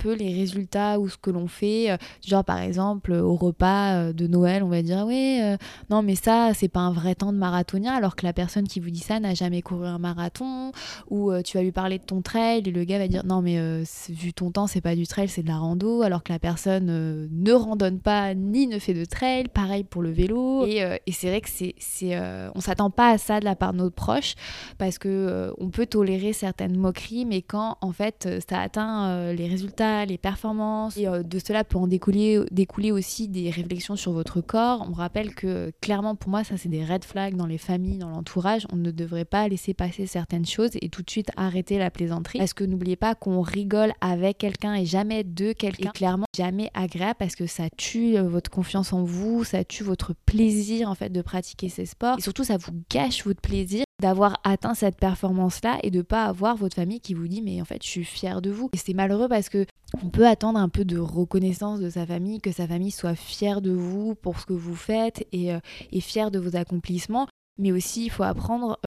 [0.03, 1.91] peu les résultats ou ce que l'on fait.
[1.91, 5.58] Euh, genre, par exemple, au repas euh, de Noël, on va dire Oui, euh,
[5.89, 8.79] non, mais ça, c'est pas un vrai temps de marathonien, alors que la personne qui
[8.79, 10.71] vous dit ça n'a jamais couru un marathon.
[11.10, 13.84] Ou tu vas lui parler de ton trail et le gars va dire Non, mais
[14.10, 16.86] vu ton temps, c'est pas du trail, c'est de la rando, alors que la personne
[17.32, 19.47] ne randonne pas ni ne fait de trail.
[19.47, 20.65] Pareil pour le vélo.
[20.65, 22.17] Et, et c'est vrai que c'est, c'est,
[22.56, 24.36] on s'attend pas à ça de la part de nos proches,
[24.77, 29.47] parce que on peut tolérer certaines moqueries, mais quand, en fait, ça atteint euh, les
[29.47, 30.97] résultats, les performances.
[30.97, 34.85] Et euh, de cela peut en découler, aussi des réflexions sur votre corps.
[34.89, 38.09] On rappelle que clairement pour moi ça c'est des red flags dans les familles, dans
[38.09, 38.67] l'entourage.
[38.71, 42.39] On ne devrait pas laisser passer certaines choses et tout de suite arrêter la plaisanterie.
[42.39, 45.91] Parce que n'oubliez pas qu'on rigole avec quelqu'un et jamais de quelqu'un.
[45.91, 50.13] Clairement jamais agréable parce que ça tue euh, votre confiance en vous, ça tue votre
[50.25, 52.17] plaisir en fait de pratiquer ces sports.
[52.17, 56.55] Et surtout ça vous gâche votre plaisir d'avoir atteint cette performance-là et de pas avoir
[56.55, 58.69] votre famille qui vous dit mais en fait je suis fière de vous.
[58.73, 59.65] Et c'est malheureux parce que
[60.03, 63.61] on peut attendre un peu de reconnaissance de sa famille, que sa famille soit fière
[63.61, 65.59] de vous pour ce que vous faites et, euh,
[66.01, 67.27] fière de vos accomplissements.
[67.59, 68.79] Mais aussi il faut apprendre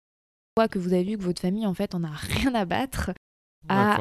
[0.59, 3.13] euh, que vous avez vu que votre famille en fait en a rien à battre.
[3.69, 3.97] À,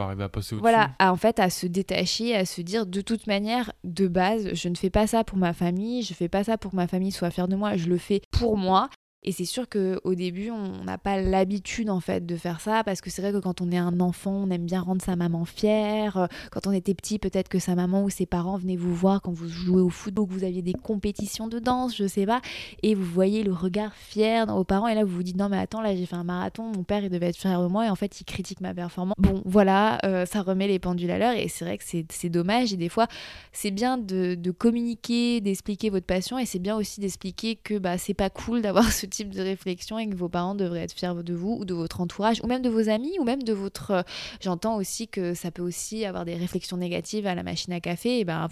[0.62, 4.54] voilà, à, en fait à se détacher, à se dire de toute manière, de base,
[4.54, 6.88] je ne fais pas ça pour ma famille, je fais pas ça pour que ma
[6.88, 8.90] famille soit fière de moi, je le fais pour moi
[9.26, 13.02] et c'est sûr qu'au début, on n'a pas l'habitude en fait de faire ça parce
[13.02, 15.46] que c'est vrai que quand on est un enfant, on aime bien rendre sa maman
[15.46, 16.30] fière.
[16.52, 19.32] Quand on était petit, peut-être que sa maman ou ses parents venaient vous voir quand
[19.32, 22.40] vous jouez au football, que vous aviez des compétitions de danse, je sais pas,
[22.84, 25.50] et vous voyez le regard fier dans vos parents et là vous vous dites non
[25.50, 27.88] mais attends là j'ai fait un marathon, mon père il devait être fier de moi
[27.88, 29.16] et en fait il critique ma performance.
[29.18, 32.74] Bon voilà, euh, ça remet les pendules à l'heure et c'est vrai que c'est dommage
[32.74, 33.08] et des fois
[33.54, 37.98] c'est bien de, de communiquer, d'expliquer votre passion et c'est bien aussi d'expliquer que bah
[37.98, 41.24] c'est pas cool d'avoir ce type de réflexion et que vos parents devraient être fiers
[41.24, 43.92] de vous ou de votre entourage ou même de vos amis ou même de votre...
[43.92, 44.02] Euh,
[44.42, 48.20] j'entends aussi que ça peut aussi avoir des réflexions négatives à la machine à café
[48.20, 48.48] et ben...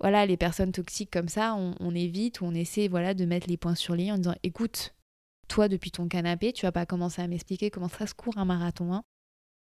[0.00, 3.56] voilà, les personnes toxiques comme ça, on, évite ou on essaie voilà, de mettre les
[3.56, 4.94] points sur les en disant écoute,
[5.48, 8.44] toi depuis ton canapé, tu vas pas commencer à m'expliquer comment ça se court un
[8.44, 8.92] marathon.
[8.92, 9.02] Hein.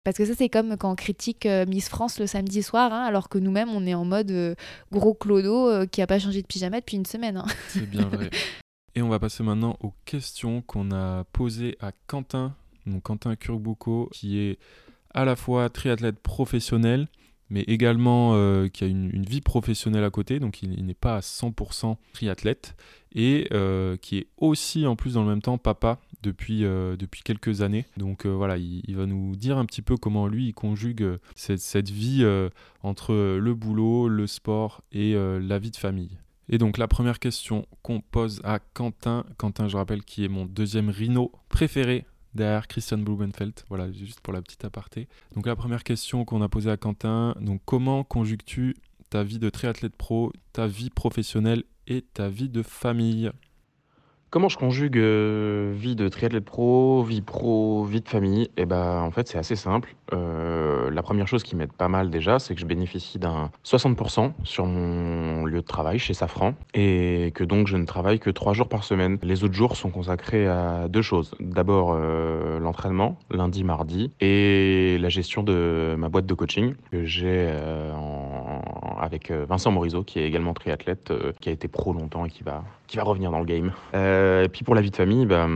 [0.04, 3.04] Parce que ça, c'est comme quand on critique euh, Miss France le samedi soir, hein,
[3.04, 4.56] alors que nous-mêmes, on est en mode euh,
[4.92, 7.38] gros clodo qui a pas changé de pyjama depuis une semaine.
[7.38, 7.46] Hein.
[7.68, 8.32] C'est bien vrai.
[8.96, 14.10] Et on va passer maintenant aux questions qu'on a posées à Quentin, donc Quentin Curbouco,
[14.12, 14.60] qui est
[15.14, 17.08] à la fois triathlète professionnel,
[17.50, 21.20] mais également euh, qui a une, vie professionnelle à côté, donc il, n'est pas à
[21.20, 22.76] 100% triathlète,
[23.14, 27.24] et euh, qui est aussi en plus dans le même temps papa depuis, euh, depuis
[27.24, 27.86] quelques années.
[27.98, 31.90] Donc voilà, il, va nous dire un petit peu comment lui il conjugue cette, cette
[31.90, 32.26] vie
[32.84, 36.18] entre le boulot, le sport et la vie de famille.
[36.54, 40.46] Et donc la première question qu'on pose à Quentin, Quentin je rappelle qui est mon
[40.46, 45.08] deuxième rhino préféré derrière Christian Blumenfeld, voilà juste pour la petite aparté.
[45.34, 48.76] Donc la première question qu'on a posée à Quentin, donc comment conjugues-tu
[49.10, 53.32] ta vie de triathlète pro, ta vie professionnelle et ta vie de famille?
[54.32, 58.50] Comment je conjugue euh, vie de triathlète pro, vie pro, vie de famille?
[58.56, 59.94] Eh ben, en fait, c'est assez simple.
[60.14, 64.32] Euh, la première chose qui m'aide pas mal déjà, c'est que je bénéficie d'un 60%
[64.46, 68.54] sur mon lieu de travail chez Safran et que donc je ne travaille que trois
[68.54, 69.18] jours par semaine.
[69.22, 71.36] Les autres jours sont consacrés à deux choses.
[71.42, 77.52] D'abord euh, l'entraînement, lundi, mardi, et la gestion de ma boîte de coaching que j'ai
[79.02, 82.64] avec Vincent Morizot, qui est également triathlète, qui a été pro longtemps et qui va,
[82.92, 83.72] qui va revenir dans le game.
[83.94, 85.48] Euh, et puis pour la vie de famille, bah,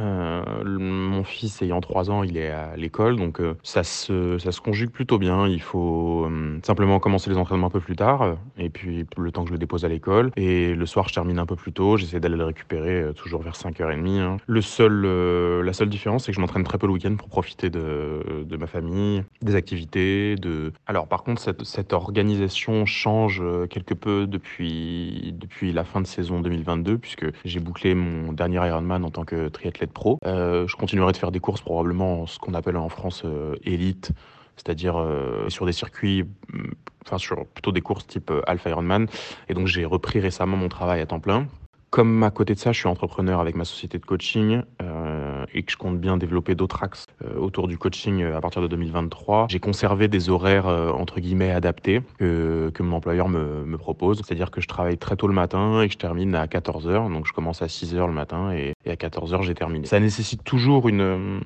[0.00, 4.50] euh, mon fils ayant 3 ans, il est à l'école, donc euh, ça, se, ça
[4.50, 5.46] se conjugue plutôt bien.
[5.46, 6.28] Il faut
[6.64, 9.58] simplement commencer les entraînements un peu plus tard, et puis le temps que je le
[9.58, 10.32] dépose à l'école.
[10.36, 13.54] Et le soir, je termine un peu plus tôt, j'essaie d'aller le récupérer toujours vers
[13.54, 14.18] 5h30.
[14.18, 14.36] Hein.
[14.44, 17.70] Le seul, la seule différence, c'est que je m'entraîne très peu le week-end pour profiter
[17.70, 20.34] de, de, ma famille, des activités.
[20.34, 20.72] De...
[20.88, 25.34] Alors par contre, cette, cette organisation change quelque peu depuis,
[25.72, 29.92] la fin de saison 2022, puisque j'ai bouclé mon dernier Ironman en tant que triathlète
[29.92, 30.18] pro.
[30.26, 34.12] Euh, je continuerai de faire des courses probablement ce qu'on appelle en France euh, élite,
[34.56, 36.70] c'est-à-dire euh, sur des circuits, mm,
[37.06, 39.06] enfin sur plutôt des courses type Alpha Ironman.
[39.48, 41.46] Et donc j'ai repris récemment mon travail à temps plein.
[41.92, 45.62] Comme à côté de ça, je suis entrepreneur avec ma société de coaching euh, et
[45.62, 48.66] que je compte bien développer d'autres axes euh, autour du coaching euh, à partir de
[48.66, 54.22] 2023, j'ai conservé des horaires entre guillemets adaptés que, que mon employeur me, me propose.
[54.24, 57.12] C'est-à-dire que je travaille très tôt le matin et que je termine à 14h.
[57.12, 59.84] Donc je commence à 6h le matin et, et à 14h j'ai terminé.
[59.86, 61.42] Ça nécessite toujours une,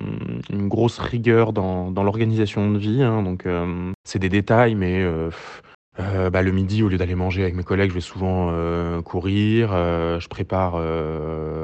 [0.49, 3.03] une grosse rigueur dans, dans l'organisation de vie.
[3.03, 3.45] Hein, donc
[4.05, 5.05] c'est des détails, mais
[5.99, 9.01] euh, bah, le midi, au lieu d'aller manger avec mes collègues, je vais souvent euh,
[9.01, 9.71] courir.
[9.73, 10.77] Euh, je prépare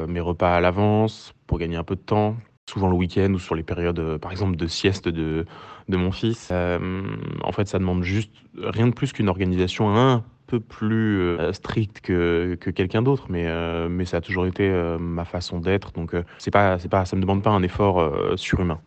[0.07, 2.35] mes repas à l'avance pour gagner un peu de temps.
[2.69, 5.45] Souvent le week-end ou sur les périodes, par exemple, de sieste de,
[5.89, 6.51] de mon fils.
[6.51, 12.55] en fait, ça demande juste rien de plus qu'une organisation un peu plus stricte que,
[12.59, 13.47] que quelqu'un d'autre, mais,
[13.89, 15.91] mais ça a toujours été ma façon d'être.
[15.91, 18.79] Donc, c'est pas, c'est pas, ça ne me demande pas un effort surhumain.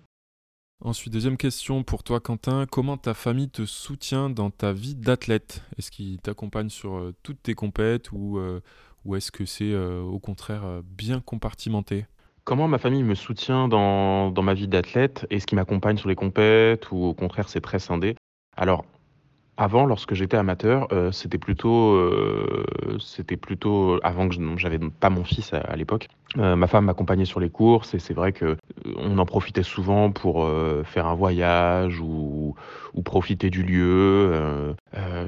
[0.84, 2.66] Ensuite, deuxième question pour toi, Quentin.
[2.70, 5.62] Comment ta famille te soutient dans ta vie d'athlète?
[5.78, 8.60] Est-ce qu'ils t'accompagnent sur euh, toutes tes compètes ou, euh,
[9.04, 12.04] ou est-ce que c'est euh, au contraire bien compartimenté?
[12.44, 15.26] Comment ma famille me soutient dans, dans ma vie d'athlète?
[15.30, 18.14] Est-ce qu'ils m'accompagnent sur les compètes ou au contraire c'est très scindé?
[18.54, 18.84] Alors,
[19.56, 22.64] avant, lorsque j'étais amateur, euh, c'était plutôt, euh,
[23.00, 26.08] c'était plutôt avant que j'avais pas mon fils à, l'époque.
[26.36, 28.56] Euh, ma femme m'accompagnait sur les courses et c'est vrai que
[28.96, 30.46] on en profitait souvent pour
[30.84, 32.54] faire un voyage ou,
[32.94, 34.74] ou profiter du lieu.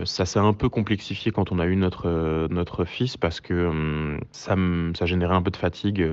[0.04, 4.20] ça s'est un peu complexifié quand on a eu notre notre fils parce que hum,
[4.32, 4.56] ça
[4.94, 6.06] ça générait un peu de fatigue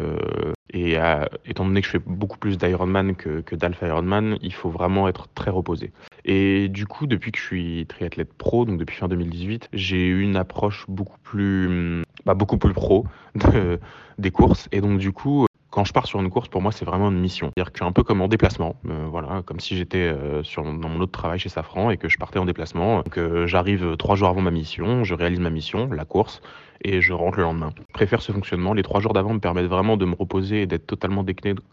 [0.76, 0.98] et
[1.46, 5.30] étant donné que je fais beaucoup plus d'Ironman que, d'Alpha Ironman, il faut vraiment être
[5.34, 5.94] très reposé.
[6.26, 10.22] Et du coup, depuis que je suis triathlète pro, donc depuis fin 2018, j'ai eu
[10.22, 13.80] une approche beaucoup plus, bah, beaucoup plus pro de,
[14.18, 14.68] des courses.
[14.74, 17.20] Et donc, du coup, quand je pars sur une course, pour moi, c'est vraiment une
[17.20, 17.52] mission.
[17.54, 20.42] C'est-à-dire que je suis un peu comme en déplacement, euh, voilà, comme si j'étais euh,
[20.56, 22.98] dans mon autre travail chez Safran et que je partais en déplacement.
[22.98, 26.42] Donc, euh, j'arrive trois jours avant ma mission, je réalise ma mission, la course,
[26.86, 27.72] et je rentre le lendemain.
[27.78, 28.74] Je préfère ce fonctionnement.
[28.74, 31.26] Les trois jours d'avant me permettent vraiment de me reposer et d'être totalement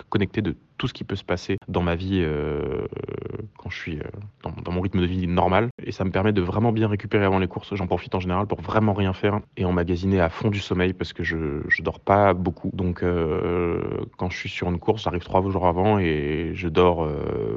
[0.09, 2.87] connecté de tout ce qui peut se passer dans ma vie euh,
[3.59, 4.05] quand je suis euh,
[4.43, 5.69] dans, mon rythme de vie normal.
[5.85, 7.75] Et ça me permet de vraiment bien récupérer avant les courses.
[7.75, 11.13] J'en profite en général pour vraiment rien faire et emmagasiner à fond du sommeil parce
[11.13, 12.71] que je, je dors pas beaucoup.
[12.73, 13.83] Donc euh,
[14.17, 17.07] quand je suis sur une course, j'arrive trois jours avant et je dors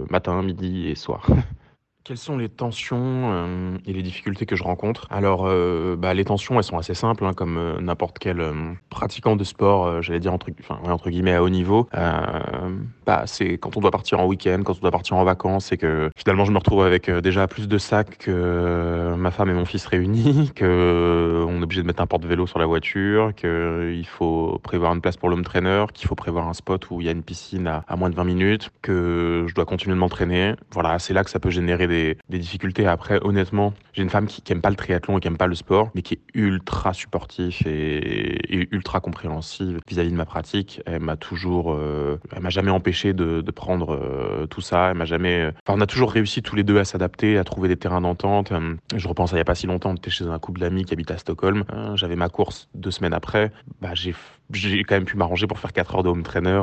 [0.09, 1.25] matin, midi et soir.
[2.05, 5.07] Quelles sont les tensions euh, et les difficultés que je rencontre?
[5.09, 8.43] Alors, euh, bah, les tensions, elles sont assez simples, hein, comme euh, n'importe quel
[8.91, 11.89] pratiquant de sport, j'allais dire entre, enfin, entre guillemets à haut niveau.
[11.91, 15.77] bah, c'est quand on doit partir en week-end, quand on doit partir en vacances, et
[15.77, 19.65] que finalement je me retrouve avec déjà plus de sacs que ma femme et mon
[19.65, 24.59] fils réunis, que on est obligé de mettre un porte-vélo sur la voiture, qu'il faut
[24.59, 27.13] prévoir une place pour l'homme trainer, qu'il faut prévoir un spot où il y a
[27.13, 30.53] une piscine à, à moins de 20 minutes, que je dois continuer de m'entraîner.
[30.71, 31.94] Voilà, c'est là que ça peut générer des
[32.29, 32.85] des, difficultés.
[32.87, 35.47] Après, honnêtement, j'ai une femme qui, qui aime pas le triathlon et qui aime pas
[35.47, 40.81] le sport, mais qui est ultra supportive et, ultra compréhensive vis-à-vis de ma pratique.
[40.85, 44.89] Elle m'a toujours, euh, elle m'a jamais empêché de, prendre euh, tout ça.
[44.91, 47.69] Elle m'a jamais, enfin, on a toujours réussi tous les deux à s'adapter, à trouver
[47.69, 48.51] des terrains d'entente.
[48.51, 50.59] Euh, je repense à il y a pas si longtemps, on était chez un couple
[50.59, 51.63] d'amis qui habite à Stockholm.
[51.95, 53.51] J'avais ma course deux semaines après.
[53.81, 54.13] Bah, j'ai
[54.51, 56.61] j'ai quand même pu m'arranger pour faire 4 heures de home trainer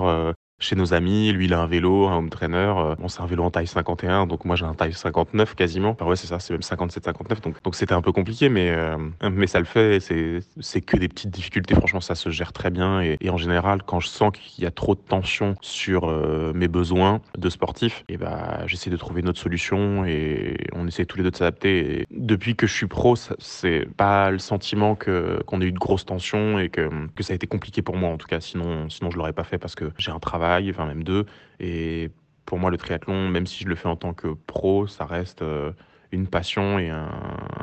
[0.63, 1.33] chez nos amis.
[1.33, 2.73] Lui, il a un vélo, un home trainer.
[2.77, 5.91] Euh, bon, c'est un vélo en taille 51, donc moi j'ai un taille 59 quasiment.
[5.91, 7.41] Enfin, ouais, c'est ça, c'est même 57, 59.
[7.41, 8.97] Donc, donc c'était un peu compliqué, mais, euh,
[9.31, 10.01] mais ça le fait.
[10.01, 11.75] C'est, que des petites difficultés.
[11.75, 13.01] Franchement, ça se gère très bien.
[13.01, 16.69] Et, en général, quand je sens qu'il y a trop de tension sur euh, mes
[16.69, 21.17] besoins de sportif, et bah, j'essaie de trouver une autre solution et on essaie tous
[21.17, 22.07] les deux de s'adapter.
[22.11, 26.05] Depuis que je suis pro, c'est pas le sentiment que, qu'on ait eu de grosses
[26.05, 28.41] tensions et que, que ça a été compliqué pour moi en tout cas.
[28.41, 31.27] Sinon, sinon je l'aurais pas fait parce que j'ai un travail enfin même deux.
[31.61, 32.11] Et
[32.47, 35.43] pour moi, le triathlon, même si je le fais en tant que pro, ça reste
[35.43, 35.73] euh,
[36.11, 37.09] une passion et un,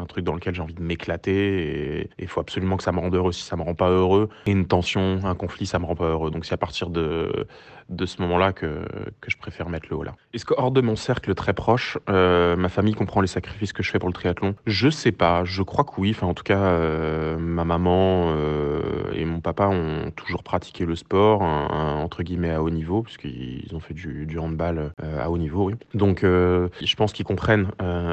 [0.08, 2.02] truc dans lequel j'ai envie de m'éclater.
[2.02, 3.32] Et il faut absolument que ça me rende heureux.
[3.32, 6.10] Si ça me rend pas heureux, et une tension, un conflit, ça me rend pas
[6.10, 6.32] heureux.
[6.32, 7.48] Donc c'est à partir de,
[7.90, 8.86] de ce moment-là que,
[9.22, 10.16] que je préfère mettre le haut là.
[10.34, 13.84] Est-ce que hors de mon cercle très proche, euh, ma famille comprend les sacrifices que
[13.84, 14.56] je fais pour le triathlon?
[14.66, 15.44] Je sais pas.
[15.44, 16.16] Je crois que oui.
[16.22, 18.82] En tout cas, euh, ma maman euh,
[19.14, 23.80] et mon papa ont toujours pratiqué le sport, entre guillemets à haut niveau, puisqu'ils ont
[23.80, 25.76] fait du, du handball à haut niveau, oui.
[25.94, 27.68] Donc, je pense qu'ils comprennent.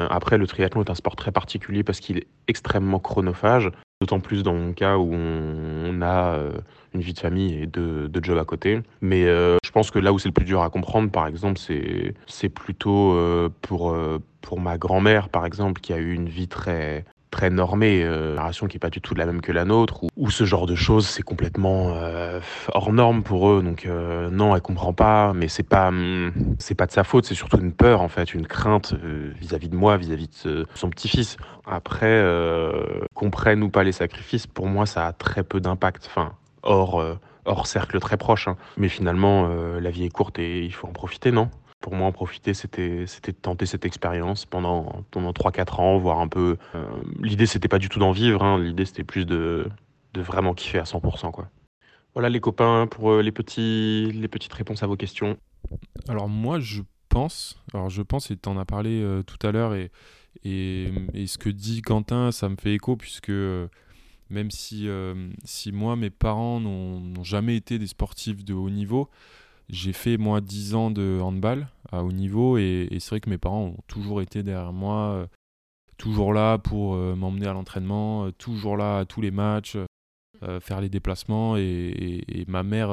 [0.09, 3.71] après, le triathlon est un sport très particulier parce qu'il est extrêmement chronophage.
[3.99, 6.51] D'autant plus dans mon cas où on, a euh,
[6.93, 8.81] une vie de famille et deux, jobs à côté.
[9.01, 11.59] Mais euh, je pense que là où c'est le plus dur à comprendre, par exemple,
[11.59, 13.97] c'est, plutôt euh, pour,
[14.41, 18.67] pour ma grand-mère, par exemple, qui a eu une vie très, très normée, euh, narration
[18.67, 21.07] qui est pas du tout la même que la nôtre, ou, ce genre de choses,
[21.07, 22.39] c'est complètement euh,
[22.73, 23.61] hors norme pour eux.
[23.61, 27.25] Donc euh, non, elle comprend pas, mais c'est pas hum, c'est pas de sa faute,
[27.25, 28.93] c'est surtout une peur en fait, une crainte
[29.39, 31.37] vis-à-vis de moi, vis-à-vis de son petit-fils.
[31.65, 32.23] Après,
[33.13, 36.05] comprennent ou pas les sacrifices, pour moi, ça a très peu d'impact.
[36.07, 37.03] Enfin, hors
[37.45, 38.47] hors cercle très proche.
[38.47, 38.57] Hein.
[38.77, 41.49] Mais finalement, la vie est courte et il faut en profiter, non?
[41.79, 46.27] Pour moi, en profiter, c'était de tenter cette expérience pendant, pendant 3-4 ans, voir un
[46.27, 46.57] peu.
[46.75, 46.85] Euh,
[47.21, 48.59] l'idée, c'était pas du tout d'en vivre, hein.
[48.59, 49.69] l'idée, c'était plus de,
[50.15, 51.31] vraiment kiffer à 100%.
[51.31, 51.49] Quoi.
[52.13, 55.37] Voilà les copains pour euh, les, petits, les petites réponses à vos questions.
[56.09, 59.51] Alors moi, je pense, alors je pense, et tu en as parlé euh, tout à
[59.51, 59.91] l'heure, et,
[60.43, 63.31] ce que dit Quentin, ça me fait écho, puisque
[64.29, 64.89] même si,
[65.43, 69.09] si moi, mes parents n'ont jamais été des sportifs de haut niveau,
[69.69, 73.37] j'ai fait moi 10 ans de handball à haut niveau et, c'est vrai que mes
[73.37, 75.27] parents ont toujours été derrière moi, euh,
[75.97, 79.77] toujours là pour euh, m'emmener à l'entraînement, euh, toujours là à tous les matchs,
[80.61, 82.89] faire les déplacements et, ma mère,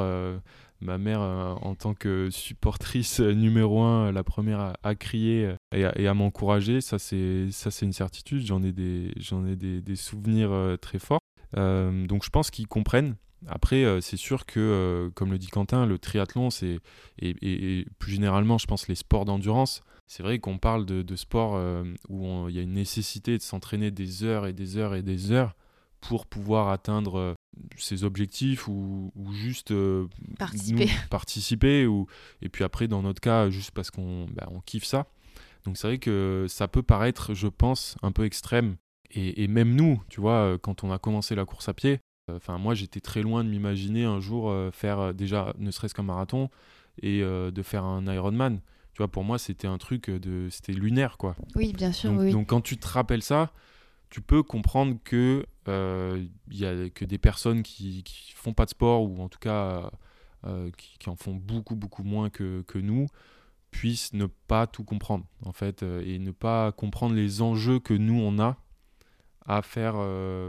[0.81, 6.81] ma mère en tant que supportrice numéro un, la première à, crier et à, m'encourager,
[6.81, 8.47] ça c'est ça c'est une certitude.
[8.47, 11.21] J'en ai des j'en ai des, des souvenirs très forts.
[11.55, 13.15] donc je pense qu'ils comprennent
[13.49, 16.79] après, euh, c'est sûr que, euh, comme le dit Quentin, le triathlon, c'est
[17.19, 21.55] et, plus généralement, je pense, les sports d'endurance, c'est vrai qu'on parle de, de sports
[21.57, 25.03] euh, où il y a une nécessité de s'entraîner des heures et des heures et
[25.03, 25.55] des heures
[26.01, 27.35] pour pouvoir atteindre
[27.79, 29.73] ses objectifs ou, juste
[30.39, 30.91] participer.
[31.11, 32.07] participer ou,
[32.43, 35.07] et puis après, dans notre cas, juste parce qu'on bah, on kiffe ça.
[35.65, 38.77] Donc c'est vrai que ça peut paraître, je pense, un peu extrême.
[39.11, 42.01] Et, et, même nous, tu vois, quand on a commencé la course à pied,
[42.33, 45.95] Enfin, moi, j'étais très loin de m'imaginer un jour euh, faire euh, déjà, ne serait-ce
[45.95, 46.49] qu'un marathon,
[47.03, 48.61] et euh, de faire un Ironman.
[48.95, 51.37] Tu vois, pour moi, c'était un truc de, c'était lunaire, quoi.
[51.55, 52.11] Oui, bien sûr.
[52.11, 52.33] Donc, oui.
[52.33, 53.53] donc, quand tu te rappelles ça,
[54.09, 58.71] tu peux comprendre que il y a que des personnes qui, qui font pas de
[58.71, 59.91] sport ou en tout cas
[60.77, 63.07] qui, en font beaucoup beaucoup moins que, que nous
[63.71, 68.21] puissent ne pas tout comprendre en fait et ne pas comprendre les enjeux que nous
[68.21, 68.59] on a
[69.47, 69.97] à faire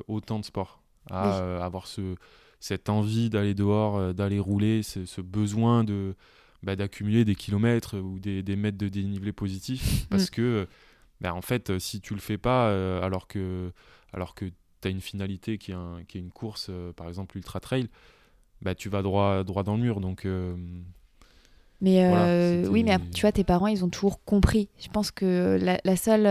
[0.07, 2.15] autant de sport à euh, avoir ce,
[2.59, 6.15] cette envie d'aller dehors, euh, d'aller rouler, ce, besoin de
[6.63, 10.07] bah, d'accumuler des kilomètres ou des, des, mètres de dénivelé positif.
[10.09, 10.35] Parce mm.
[10.35, 10.67] que
[11.21, 13.71] bah, en fait si tu le fais pas euh, alors que
[14.13, 17.59] alors que tu as une finalité qui est, qui est une course par exemple ultra
[17.59, 17.87] trail
[18.61, 20.01] bah, tu vas droit droit dans le mur.
[20.01, 20.27] Donc
[21.81, 24.69] mais oui mais tu vois tes parents ils ont toujours compris.
[24.79, 26.25] Je pense que la, la seule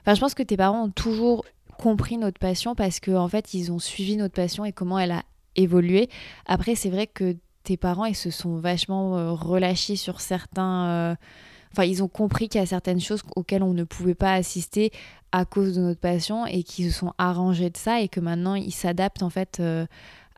[0.00, 1.44] enfin je pense que tes parents ont toujours
[1.76, 5.12] compris notre passion parce qu'en en fait, ils ont suivi notre passion et comment elle
[5.12, 5.22] a
[5.56, 6.08] évolué.
[6.46, 10.86] Après, c'est vrai que tes parents, ils se sont vachement euh, relâchés sur certains...
[10.88, 11.14] Euh,
[11.72, 14.90] enfin, ils ont compris qu'il y a certaines choses auxquelles on ne pouvait pas assister
[15.32, 18.54] à cause de notre passion et qu'ils se sont arrangés de ça et que maintenant,
[18.54, 19.58] ils s'adaptent en fait...
[19.60, 19.86] Euh,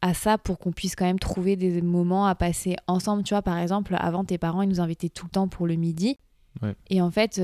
[0.03, 3.23] à ça pour qu'on puisse quand même trouver des moments à passer ensemble.
[3.23, 5.75] Tu vois, par exemple, avant, tes parents, ils nous invitaient tout le temps pour le
[5.75, 6.19] midi.
[6.91, 7.41] Et en fait,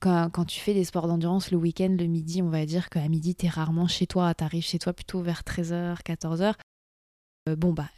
[0.00, 3.06] quand, quand, tu fais des sports d'endurance le week-end, le midi, on va dire qu'à
[3.08, 4.34] midi, tu es rarement chez toi.
[4.34, 6.54] Tu arrives chez toi plutôt vers 13h, 14h.
[7.48, 7.88] Euh, bon, bah,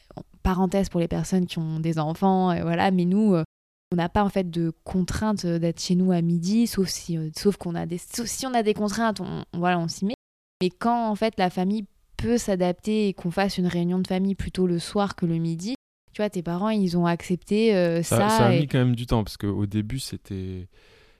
[0.42, 3.44] parenthèse pour les personnes qui ont des enfants, et voilà, mais nous, euh,
[3.92, 7.30] on n'a pas en fait de contrainte d'être chez nous à midi, sauf si, euh,
[7.36, 10.14] sauf qu'on a des, si on a des contraintes, on, voilà, on s'y met.
[10.60, 14.34] Mais quand en fait la famille peut s'adapter et qu'on fasse une réunion de famille
[14.34, 15.74] plutôt le soir que le midi,
[16.12, 17.72] tu vois, tes parents, ils ont accepté
[18.02, 18.28] ça.
[18.28, 20.68] Ça, a et- mis quand même du temps parce qu'au début, c'était.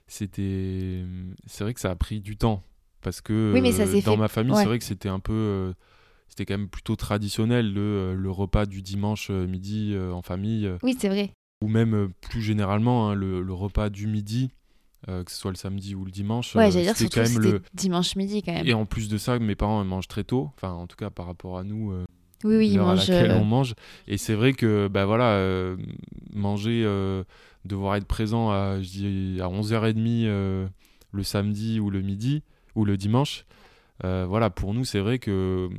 [0.07, 1.03] C'était
[1.45, 2.63] C'est vrai que ça a pris du temps.
[3.01, 4.61] Parce que Oui, mais ça euh, dans fait- ma famille, ouais.
[4.61, 5.33] c'est vrai que c'était un peu.
[5.33, 5.73] euh,
[6.29, 10.69] c'était quand même plutôt traditionnel le, euh, le repas du dimanche midi en famille.
[10.83, 11.31] Oui, c'est vrai.
[11.63, 14.49] ou même plus généralement hein, le, le repas du midi,
[15.09, 16.55] euh, que ce soit le samedi ou le dimanche.
[16.55, 17.61] Ouais, j'allais dire, surtout quand même le.
[17.73, 18.67] dimanche midi quand même.
[18.67, 21.25] Et en plus de ça, mes parents mangent très tôt, enfin en tout cas par
[21.27, 22.05] rapport à nous, euh,
[22.43, 23.73] Oui, oui, à laquelle euh, on mange.
[24.07, 25.75] Et c'est vrai que bah voilà, euh,
[26.33, 27.23] manger, euh,
[27.65, 30.67] devoir être présent à, je dis, à 11h30 euh,
[31.11, 32.43] le samedi ou le midi
[32.75, 33.45] ou le dimanche.
[34.03, 35.69] voilà, pour nous, c'est vrai que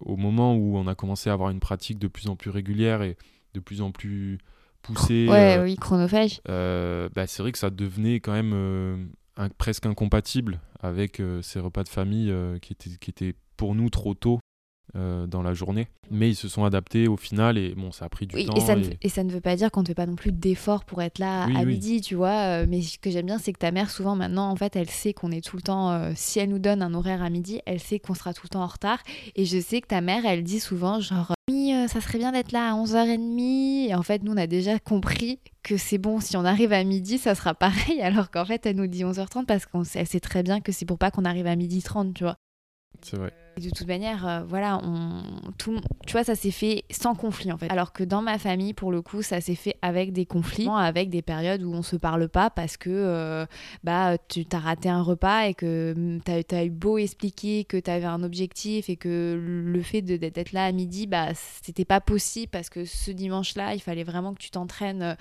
[0.00, 3.02] au moment où on a commencé à avoir une pratique de plus en plus régulière
[3.02, 3.16] et
[3.54, 4.38] de plus en plus
[4.82, 6.40] poussée, Ouais, oui, chronophage.
[6.46, 11.88] bah, c'est vrai que ça devenait quand même un- presque incompatible avec ces repas de
[11.88, 14.40] famille qui, étaient, qui étaient pour nous trop tôt
[14.96, 15.88] euh, dans la journée.
[16.10, 18.54] Mais ils se sont adaptés au final et bon, ça a pris du Oui, temps.
[18.54, 20.14] et ça, ne, et- et ça ne veut pas dire qu'on ne fait pas non
[20.16, 21.66] plus d'efforts pour être là Oui, à oui.
[21.74, 22.62] midi, tu vois.
[22.62, 24.90] euh, Mais ce que j'aime bien, c'est que ta mère, souvent maintenant, en fait, elle
[24.90, 25.90] sait qu'on est tout le temps.
[25.92, 28.48] euh, si elle nous donne un horaire à midi, elle sait qu'on sera tout le
[28.50, 28.98] temps en retard.
[29.36, 32.32] Et je sais que ta mère, elle dit souvent, genre, oui, euh, ça serait bien
[32.32, 33.86] d'être là à 11h30.
[33.88, 36.84] Et en fait, nous, on a déjà compris que c'est bon, si on arrive à
[36.84, 38.00] midi, ça sera pareil.
[38.02, 40.72] Alors qu'en fait, elle nous dit 11h30 parce qu'elle sait, elle sait très bien que
[40.72, 42.36] c'est pour pas qu'on arrive à midi 30, tu vois.
[43.02, 43.32] C'est vrai.
[43.58, 45.22] De toute manière, euh, voilà, on,
[45.58, 47.70] tout, tu vois, ça s'est fait sans conflit en fait.
[47.70, 51.10] Alors que dans ma famille, pour le coup, ça s'est fait avec des conflits, avec
[51.10, 53.44] des périodes où on se parle pas parce que euh,
[53.84, 57.90] bah tu as raté un repas et que tu as, eu beau expliquer que tu
[57.90, 61.28] avais un objectif et que le fait d'être là à midi, bah
[61.62, 65.16] c'était pas possible parce que ce dimanche-là, il fallait vraiment que tu t'entraînes.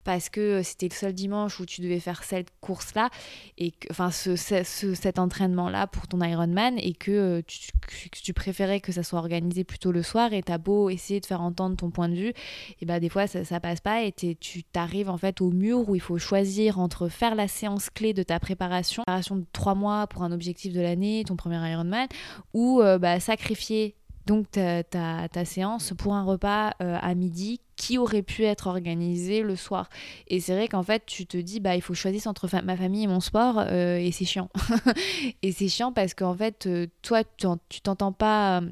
[0.00, 3.10] Euh, Parce que c'était le seul dimanche où tu devais faire cette course-là
[3.58, 7.42] et que, enfin ce, ce- ce- cet entraînement là pour ton Ironman et que euh,
[7.46, 11.40] tu, préférais que ça soit organisé plutôt le soir et t'as beau essayer de faire
[11.42, 12.32] entendre ton point de vue
[12.80, 15.94] et bah des fois ça, passe pas et tu t'arrives en fait au mur où
[15.94, 20.06] il faut choisir entre faire la séance clé de ta préparation préparation de trois mois
[20.06, 22.06] pour un objectif de l'année ton premier Ironman
[22.54, 23.96] ou euh, bah, sacrifier
[24.30, 29.56] donc ta, séance pour un repas euh, à midi qui aurait pu être organisé le
[29.56, 29.90] soir?
[30.28, 33.02] Et c'est vrai qu'en fait, tu te dis, bah, il faut choisir entre ma famille
[33.02, 34.48] et mon sport, euh, et c'est chiant.
[35.42, 38.62] et c'est chiant parce qu'en fait, euh, toi, tu en- tu t'entends pas.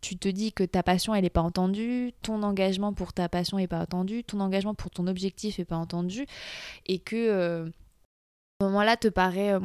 [0.00, 3.58] Tu te dis que ta passion, elle n'est pas entendue, ton engagement pour ta passion
[3.58, 6.26] n'est pas entendu, ton engagement pour ton objectif n'est pas entendu,
[6.86, 7.66] et que euh,
[8.60, 9.58] ce moment-là te paraît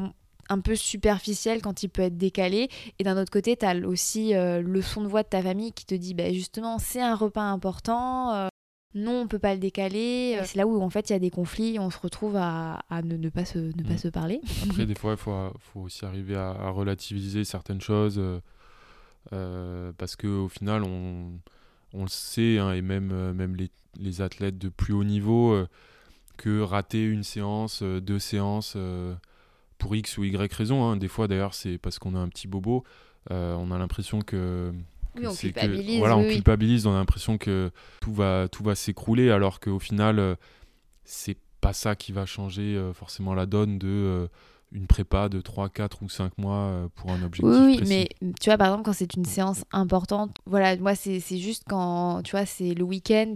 [0.52, 2.70] un peu superficiel quand il peut être décalé.
[3.00, 5.72] Et d'un autre côté, tu as aussi euh, le son de voix de ta famille
[5.72, 8.34] qui te dit, bah, justement, c'est un repas important.
[8.34, 8.48] euh,
[8.94, 10.38] non, on peut pas le décaler.
[10.44, 13.02] C'est là où en fait il y a des conflits, on se retrouve à, à
[13.02, 13.98] ne, ne pas se, ne pas Mm.
[13.98, 14.42] se parler.
[14.70, 18.42] Après, des fois, il faut, faut aussi arriver à, à relativiser certaines choses euh,
[19.34, 21.32] euh, parce qu'au final, on,
[21.94, 25.54] on le sait, hein, et même, euh, même les, les athlètes de plus haut niveau,
[25.54, 25.68] euh,
[26.38, 29.14] que rater une séance, euh, deux séances, euh,
[29.82, 32.48] pour X ou Y raison, hein, des fois d'ailleurs, c'est parce qu'on a un petit
[32.48, 32.84] bobo,
[33.32, 34.72] euh, on a l'impression que.
[35.16, 36.34] Oui, que on c'est que- culpabilise, voilà, oui, on oui.
[36.36, 40.36] culpabilise, on a l'impression que tout va, tout va s'écrouler, alors qu'au final, euh,
[41.04, 44.30] c'est pas ça qui va changer euh, forcément la donne de
[44.74, 47.94] une prépa de 3, 4 ou 5 mois pour un objectif Oui, oui, précis.
[48.22, 51.64] mais tu vois, par exemple, quand c'est une séance importante, voilà, moi, c'est c'est juste
[51.68, 53.36] quand, tu vois, c'est le week-end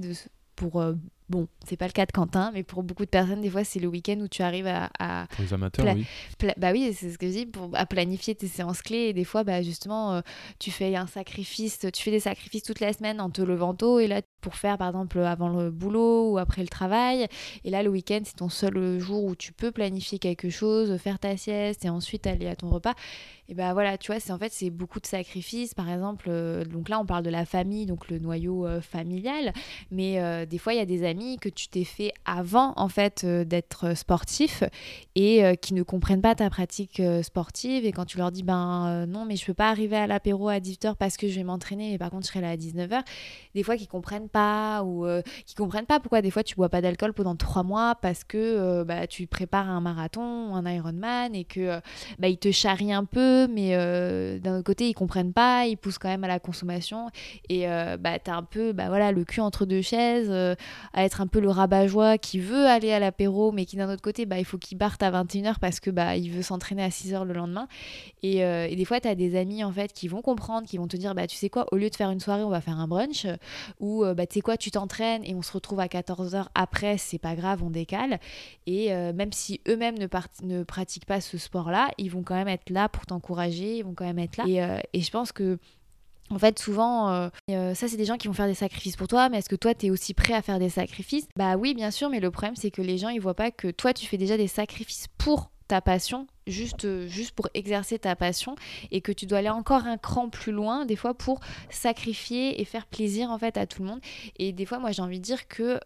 [0.55, 0.79] pour.
[0.81, 0.93] euh,
[1.29, 3.79] bon, c'est pas le cas de Quentin, mais pour beaucoup de personnes, des fois, c'est
[3.79, 6.05] le week-end où tu arrives à- à, Pour les amateurs, Pla- oui.
[6.37, 9.07] Pla- bah oui, c'est ce que je dis, pour, à planifier tes séances clés.
[9.09, 10.21] Et des fois, bah justement, euh,
[10.59, 13.99] tu fais un sacrifice, tu fais des sacrifices toute la semaine en te levant tôt.
[13.99, 17.27] Et là, pour faire, par exemple, avant le boulot ou après le travail.
[17.63, 21.17] Et là, le week-end, c'est ton seul jour où tu peux planifier quelque chose, faire
[21.19, 22.93] ta sieste et ensuite aller à ton repas.
[23.47, 25.75] Et bah voilà, tu vois, c'est en fait, c'est beaucoup de sacrifices.
[25.75, 29.53] Par exemple, euh, donc là, on parle de la famille, donc le noyau euh, familial.
[29.91, 32.89] Mais euh, des fois, il y a des amis que tu t'es fait avant, en
[32.89, 34.63] fait, d'être sportif
[35.15, 37.85] et qui ne comprennent pas ta pratique sportive.
[37.85, 40.57] Et quand tu leur dis, ben non, mais je peux pas arriver à l'apéro à
[40.57, 43.03] 18h parce que je vais m'entraîner, et par contre, je serai là à 19h,
[43.53, 45.05] des fois, qui comprennent pas ou
[45.45, 48.83] qui comprennent pas pourquoi des fois tu bois pas d'alcool pendant trois mois parce que
[48.83, 51.79] bah, tu prépares un marathon un Ironman et que
[52.19, 55.77] bah, ils te charrient un peu, mais euh, d'un autre côté, ils comprennent pas, ils
[55.77, 57.09] poussent quand même à la consommation.
[57.49, 60.55] Et euh, bah, tu as un peu bah, voilà, le cul entre deux chaises, euh,
[60.93, 64.01] à être un peu le rabat-joie qui veut aller à l'apéro, mais qui d'un autre
[64.01, 66.89] côté, bah, il faut qu'il parte à 21h parce que bah, il veut s'entraîner à
[66.89, 67.67] 6h le lendemain.
[68.23, 70.77] Et, euh, et des fois, tu as des amis en fait qui vont comprendre, qui
[70.77, 72.61] vont te dire bah, Tu sais quoi, au lieu de faire une soirée, on va
[72.61, 73.27] faire un brunch.
[73.79, 77.19] Ou bah, tu sais quoi, tu t'entraînes et on se retrouve à 14h après, c'est
[77.19, 78.19] pas grave, on décale.
[78.67, 80.07] Et même si eux-mêmes ne,
[80.43, 83.24] ne pratiquent pas ce sport-là, ils vont quand même être là pour t'encourager,
[83.77, 84.45] ils vont quand même être là.
[84.47, 85.57] Et, euh, et je pense que
[86.31, 89.07] En fait, souvent, euh, euh, ça, c'est des gens qui vont faire des sacrifices pour
[89.07, 91.27] toi, mais est-ce que toi, tu es aussi prêt à faire des sacrifices?
[91.35, 93.69] Bah oui, bien sûr, mais le problème, c'est que les gens, ils voient pas que
[93.69, 98.15] toi, tu fais déjà des sacrifices pour ta passion, juste, euh, juste pour exercer ta
[98.15, 98.55] passion,
[98.91, 101.39] et que tu dois aller encore un cran plus loin, des fois, pour
[101.69, 103.99] sacrifier et faire plaisir, en fait, à tout le monde.
[104.37, 105.79] Et des fois, moi, j'ai envie de dire que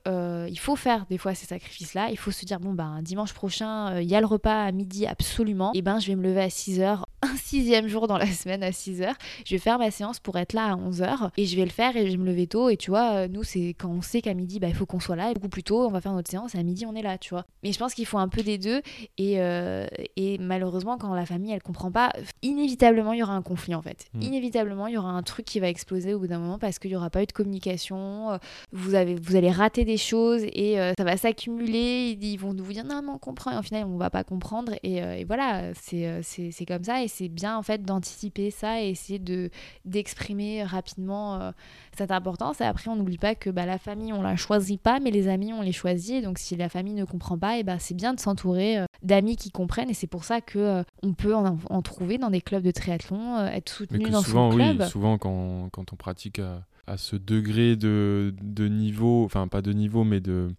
[0.49, 2.10] il faut faire, des fois, ces sacrifices-là.
[2.12, 5.05] Il faut se dire, bon, ben, dimanche prochain, il y a le repas à midi,
[5.05, 5.72] absolument.
[5.74, 8.64] Et ben, je vais me lever à 6 heures un sixième jour dans la semaine
[8.64, 9.16] à 6 heures.
[9.45, 11.72] Je vais faire ma séance pour être là à 11 heures et je vais le
[11.72, 12.70] faire et je vais me lever tôt.
[12.70, 14.99] Et tu vois, euh, nous, c'est quand on sait qu'à midi, bah, il faut qu'on
[14.99, 16.95] soit là et beaucoup plus tôt, on va faire notre séance et à midi, on
[16.95, 17.45] est là, tu vois.
[17.64, 18.82] Mais je pense qu'il faut un peu des deux
[19.20, 23.76] euh, et malheureusement, quand la famille, elle comprend pas, inévitablement, il y aura un conflit
[23.76, 24.08] en fait.
[24.14, 24.22] Mm.
[24.22, 26.91] Inévitablement, il y aura un truc qui va exploser au bout d'un moment parce qu'il
[26.91, 28.32] n'y aura pas eu de communication.
[28.32, 28.38] Euh,
[28.74, 32.18] vous, avez, vous allez rater des choses et ça va s'accumuler.
[32.20, 33.52] Ils vont vous dire non, mais on comprend.
[33.52, 34.74] Et au final, on va pas comprendre.
[34.84, 37.04] Et, et voilà, c'est comme ça.
[37.04, 39.50] Et c'est bien en fait d'anticiper ça et essayer de
[39.86, 41.52] d'exprimer rapidement euh,
[41.97, 42.62] cette importance.
[42.62, 45.28] Et après, on n'oublie pas que bah, la famille, on la choisit pas, mais les
[45.28, 46.24] amis, on les choisit.
[46.24, 49.36] donc, si la famille ne comprend pas, et bah, c'est bien de s'entourer euh, d'amis
[49.36, 49.89] qui comprennent.
[49.89, 53.45] Et c'est pour ça que euh, on peut en, trouver dans des clubs de triathlon,
[53.47, 54.77] être soutenu dans souvent, son club.
[54.81, 59.61] Oui, souvent, quand, quand on pratique à, à ce degré de, de, niveau, enfin pas
[59.61, 60.49] de niveau, mais de,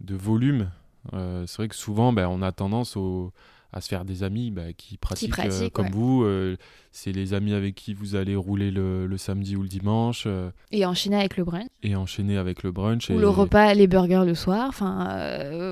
[0.00, 0.70] de volume,
[1.12, 3.32] c'est vrai que souvent, ben, on a tendance au
[3.76, 6.22] à se faire des amis bah, qui pratiquent, euh, comme vous.
[6.24, 6.56] Euh,
[6.92, 10.24] c'est les amis avec qui vous allez rouler le, le samedi ou le dimanche.
[10.26, 10.50] Euh.
[10.72, 11.66] et enchaîner avec le brunch.
[11.82, 13.10] Et enchaîner avec le brunch.
[13.10, 14.64] Ou le repas, les burgers le soir.
[14.70, 15.06] Enfin,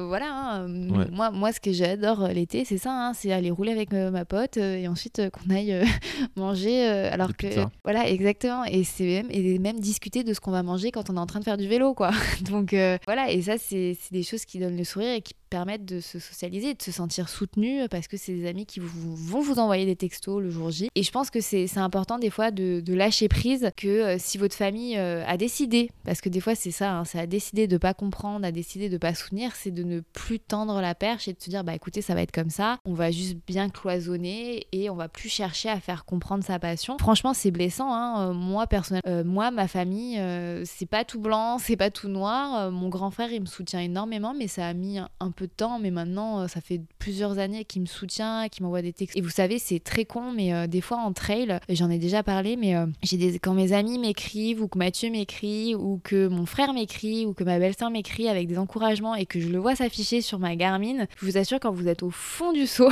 [0.07, 0.27] voilà.
[0.31, 0.69] Hein.
[0.69, 2.91] Moi, moi, ce que j'adore l'été, c'est ça.
[2.93, 5.83] Hein, c'est aller rouler avec ma pote et ensuite qu'on aille
[6.37, 6.87] manger.
[6.87, 7.47] alors que.
[7.85, 8.65] Voilà, exactement.
[8.65, 11.27] Et, c'est même, et même discuter de ce qu'on va manger quand on est en
[11.27, 12.11] train de faire du vélo, quoi.
[12.51, 12.77] Donc,
[13.07, 13.31] voilà.
[13.31, 16.75] Et ça, c'est des choses qui donnent le sourire et qui permettent de se socialiser,
[16.75, 19.97] de se sentir soutenu parce que c'est des amis qui vous, vont vous envoyer des
[19.97, 20.89] textos le jour J.
[20.95, 24.55] Et je pense que c'est important des fois de, lâcher prise que euh, si votre
[24.55, 27.77] famille euh, a décidé, parce que des fois c'est ça, hein, ça a décidé de
[27.77, 31.33] pas comprendre, a décidé de pas soutenir, c'est de ne plus tendre la perche et
[31.33, 34.67] de se dire bah écoutez ça va être comme ça, on va juste bien cloisonner
[34.73, 36.97] et on va plus chercher à faire comprendre sa passion.
[36.99, 38.31] Franchement c'est blessant, hein.
[38.31, 40.21] Euh, moi personnellement, moi ma famille
[40.65, 42.71] c'est pas tout blanc, c'est pas tout noir.
[42.71, 45.79] mon grand frère il me soutient énormément mais ça a mis un peu de temps,
[45.79, 49.17] mais maintenant ça fait plusieurs années qu'il me soutient, qui m'envoie des textes.
[49.17, 52.23] Et vous savez, c'est très con, mais euh, des fois en trail, j'en ai déjà
[52.23, 56.29] parlé, mais euh, j'ai des quand mes amis m'écrivent ou que Mathieu m'écrit ou que
[56.29, 59.59] mon frère m'écrit ou que ma belle-sœur m'écrit avec des encouragements et que je le
[59.59, 62.91] vois s'afficher sur ma Garmin, je vous assure quand vous êtes au fond du saut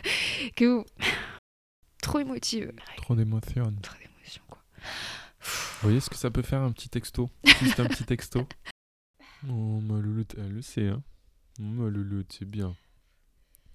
[0.56, 0.84] que vous...
[2.02, 2.72] trop émotive.
[2.96, 3.72] Trop d'émotion.
[3.82, 4.62] Trop d'émotion quoi.
[5.40, 7.30] Vous voyez ce que ça peut faire un petit texto?
[7.62, 8.46] Juste un petit texto?
[9.48, 11.02] Oh, ma louloute, elle le sait, hein.
[11.62, 12.74] Ma louloute, c'est bien.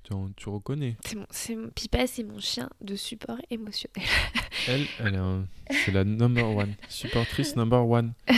[0.01, 0.97] Tu, reconnais.
[1.29, 4.07] C'est mon, Pipa, c'est mon chien de support émotionnel.
[4.67, 6.75] elle, elle est c'est la number one.
[6.89, 8.13] Supportrice number one.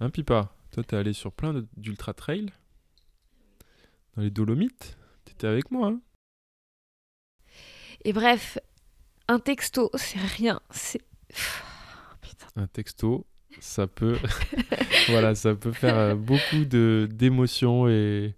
[0.00, 0.52] Hein, Pipa?
[0.72, 2.52] Toi, t'es allé sur plein d'ultra trail.
[4.16, 4.96] Dans les Dolomites.
[5.24, 6.00] T'étais avec moi, hein
[8.04, 8.58] Et bref,
[9.28, 10.60] un texto, c'est rien.
[10.70, 11.02] C'est.
[12.54, 13.26] un texto,
[13.60, 14.18] ça peut.
[15.08, 18.36] voilà, ça peut faire euh, beaucoup d'émotions et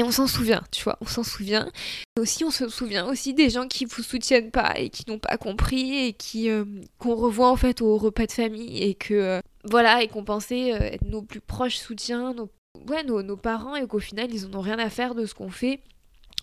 [0.00, 1.70] et on s'en souvient, tu vois, on s'en souvient.
[2.18, 5.36] Aussi, on se souvient aussi des gens qui vous soutiennent pas et qui n'ont pas
[5.36, 6.64] compris et qui euh,
[6.98, 10.72] qu'on revoit en fait au repas de famille et que euh, voilà et qu'on pensait
[10.72, 12.48] euh, être nos plus proches soutiens, nos
[12.88, 15.34] ouais nos, nos parents et qu'au final ils n'en ont rien à faire de ce
[15.34, 15.80] qu'on fait.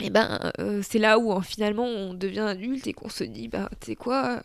[0.01, 0.51] Et ben
[0.83, 4.43] c'est là où finalement on devient adulte et qu'on se dit bah tu sais quoi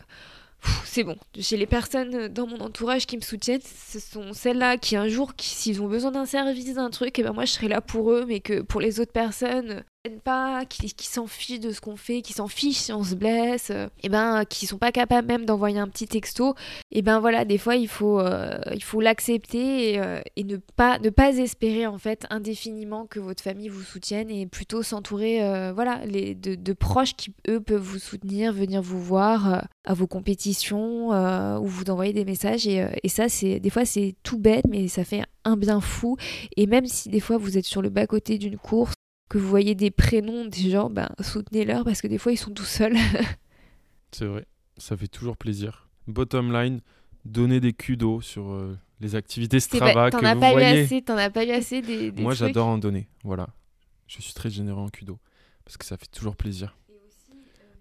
[0.85, 1.17] c'est bon.
[1.35, 5.33] J'ai les personnes dans mon entourage qui me soutiennent, ce sont celles-là qui un jour,
[5.39, 8.11] s'ils ont besoin d'un service, d'un truc, et eh ben moi je serai là pour
[8.11, 9.83] eux, mais que pour les autres personnes,
[10.23, 13.69] pas, qui, s'en fichent de ce qu'on fait, qui s'en fichent si on se blesse,
[13.69, 16.55] et eh ben qui sont pas capables même d'envoyer un petit texto,
[16.91, 20.57] et ben voilà, des fois il faut euh, il faut l'accepter et, euh, et, ne
[20.57, 25.41] pas ne pas espérer en fait indéfiniment que votre famille vous soutienne et plutôt s'entourer
[25.41, 30.07] euh, voilà de, de, proches qui eux peuvent vous soutenir, venir vous voir à vos
[30.07, 31.09] compétitions
[31.59, 34.87] ou vous envoyer des messages et, et ça c'est des fois c'est tout bête mais
[34.87, 36.17] ça fait un bien fou
[36.57, 38.93] et même si des fois vous êtes sur le bas côté d'une course
[39.33, 42.51] que vous voyez des prénoms des gens, ben, soutenez-leur parce que des fois ils sont
[42.51, 42.95] tout seuls.
[44.11, 44.45] c'est vrai,
[44.77, 45.89] ça fait toujours plaisir.
[46.05, 46.81] Bottom line,
[47.25, 50.81] donner des kudos sur euh, les activités Strava que vous pas voyez.
[50.81, 53.47] Eu assez, t'en as pas eu assez des, Moi j'adore en donner, voilà.
[54.05, 55.17] Je suis très généreux en kudos
[55.65, 56.77] parce que ça fait toujours plaisir.
[56.91, 56.93] Euh,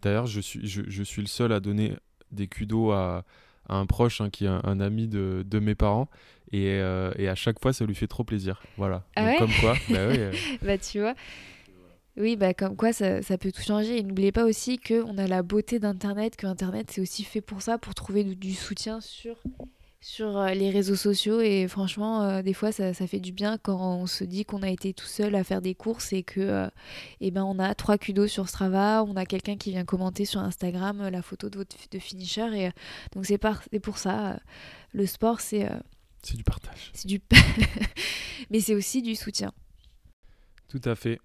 [0.00, 1.94] D'ailleurs, je suis, je, je, suis le seul à donner
[2.30, 3.26] des kudos à,
[3.68, 6.08] un proche hein, qui est un, ami de, de, mes parents.
[6.52, 8.62] Et, euh, et, à chaque fois, ça lui fait trop plaisir.
[8.76, 9.04] Voilà.
[9.16, 9.74] Ah comme quoi.
[9.90, 10.08] bah,
[10.62, 11.14] bah, tu vois.
[12.18, 13.98] Oui, bah comme quoi ça, ça peut tout changer.
[13.98, 17.62] Et n'oubliez pas aussi qu'on a la beauté d'Internet, que Internet c'est aussi fait pour
[17.62, 19.36] ça, pour trouver du, du soutien sur,
[20.02, 21.40] sur euh, les réseaux sociaux.
[21.40, 24.62] Et franchement, euh, des fois ça, ça fait du bien quand on se dit qu'on
[24.62, 26.68] a été tout seul à faire des courses et que euh,
[27.20, 30.40] eh ben, on a trois kudos sur Strava, on a quelqu'un qui vient commenter sur
[30.40, 32.48] Instagram la photo de votre de finisher.
[32.52, 32.70] Et, euh,
[33.14, 33.38] donc c'est
[33.80, 34.40] pour ça,
[34.92, 35.70] le sport c'est
[36.22, 36.90] C'est du partage.
[36.92, 37.20] c'est du...
[38.50, 39.52] Mais c'est aussi du soutien.
[40.68, 41.20] Tout à fait.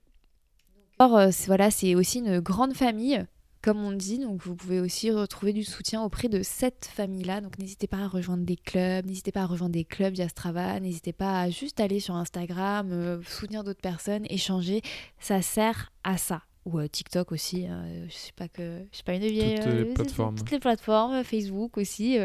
[1.00, 3.24] Or, voilà, c'est aussi une grande famille,
[3.68, 4.24] comme on dit.
[4.24, 7.42] Vous pouvez aussi retrouver du soutien auprès de cette famille-là.
[7.42, 10.80] Donc, n'hésitez pas à rejoindre des clubs, n'hésitez pas à rejoindre des clubs via Strava,
[10.80, 14.82] n'hésitez pas à juste aller sur Instagram, euh, soutenir d'autres personnes, échanger.
[15.20, 16.44] Ça sert à ça.
[16.68, 17.66] Ou euh, TikTok aussi.
[17.66, 19.56] hein, je sais pas que je suis pas une vieille.
[19.56, 20.36] Toutes les euh, plateformes.
[20.36, 22.18] Toutes les plateformes, Facebook aussi.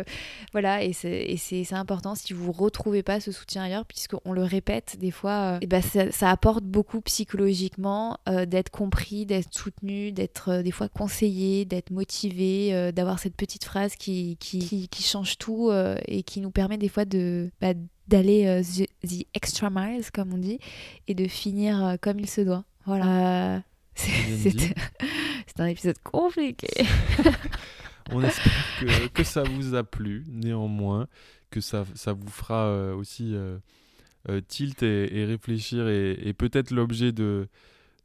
[0.53, 5.11] voilà, et c'est important si vous retrouvez pas ce soutien ailleurs, puisqu'on le répète des
[5.11, 10.89] fois, et ben ça, ça apporte beaucoup psychologiquement d'être compris, d'être soutenu, d'être des fois
[10.89, 15.71] conseillé, d'être motivé, d'avoir cette petite phrase qui, qui, qui, qui change tout
[16.07, 17.75] et qui nous permet des fois de bah,
[18.09, 20.59] d'aller euh, the, the extra miles, comme on dit,
[21.09, 22.65] et de finir euh, comme il se doit.
[22.85, 23.55] Voilà.
[23.57, 23.61] Euh,
[23.95, 24.75] c'est-
[25.61, 26.69] un épisode compliqué.
[28.11, 31.07] On espère que, que ça vous a plu, néanmoins,
[31.51, 33.59] que ça, ça vous fera euh, aussi euh,
[34.29, 37.49] euh, tilt et, et réfléchir et, et peut-être l'objet de,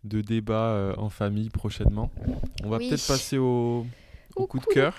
[0.04, 2.12] de débats euh, en famille prochainement.
[2.64, 2.90] On va Oui.
[2.90, 3.88] peut-être passer au,
[4.36, 4.96] au coup de cœur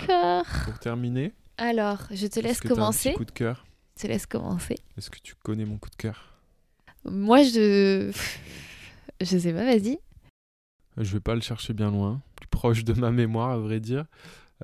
[0.64, 1.32] pour terminer.
[1.58, 3.12] Alors, je te laisse commencer.
[3.12, 3.66] coup de cœur?
[3.96, 4.76] Je te laisse commencer.
[4.96, 6.34] Est-ce que tu connais mon coup de cœur?
[7.04, 8.10] Moi, je.
[9.20, 9.98] Je sais pas, vas-y.
[10.98, 14.04] Je vais pas le chercher bien loin, plus proche de ma mémoire à vrai dire.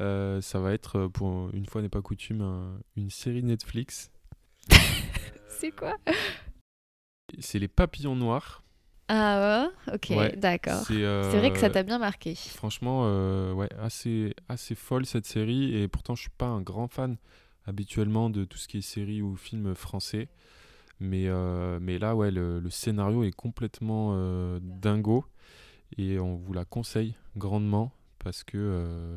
[0.01, 4.11] Euh, ça va être, euh, pour une fois n'est pas coutume, un- une série Netflix.
[5.49, 5.95] C'est quoi?
[7.39, 8.63] C'est Les Papillons Noirs.
[9.09, 9.95] Ah ouais?
[9.95, 10.85] Ok, Ouais, d'accord.
[10.87, 12.35] C'est euh, C'est vrai que ça t'a bien marqué.
[12.35, 15.77] Franchement, euh, ouais, assez, assez folle cette série.
[15.77, 17.17] Et pourtant, je suis pas un grand fan
[17.67, 20.29] habituellement de tout ce qui est série ou film français.
[21.01, 21.29] Mais,
[21.81, 24.17] mais là, ouais, le, le scénario est complètement
[24.61, 25.25] dingo.
[25.99, 29.17] Et on vous la conseille grandement parce que euh,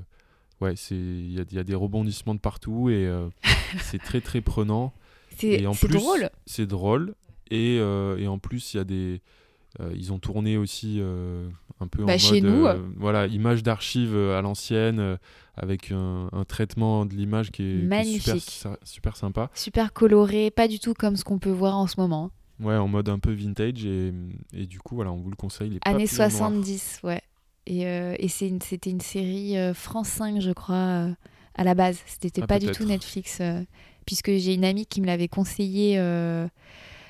[0.61, 3.29] ouais, c'est il y a, il y a des rebondissements de partout et euh,
[3.81, 4.93] c'est très très prenant.
[5.37, 6.29] C'est en drôle.
[6.45, 7.15] C'est drôle.
[7.51, 9.21] Et, euh, et en plus, il y a des.
[9.95, 10.99] ils ont tourné aussi
[11.79, 12.19] un peu en Bah, mode.
[12.19, 12.65] chez nous.
[12.97, 15.17] voilà, image d'archive euh, à l'ancienne,
[15.55, 17.87] avec un, un traitement de l'image qui est, qui est super,
[18.33, 18.49] Magnifique.
[18.51, 19.49] sa- super sympa.
[19.53, 22.31] Super coloré, pas du tout comme ce qu'on peut voir en ce moment.
[22.59, 23.85] Ouais, en mode un peu vintage.
[23.85, 24.11] Et,
[24.53, 25.69] et du coup, voilà, on vous le conseille.
[25.69, 26.31] Les Années Papillons Noirs.
[26.51, 27.21] 70, ouais.
[27.67, 31.13] Et, euh, et une- c'était une série euh, France 5, je crois, euh,
[31.55, 31.99] à la base.
[32.05, 33.41] C'était Ah, pas du tout Netflix.
[34.05, 35.97] puisque j'ai une amie qui me l'avait conseillé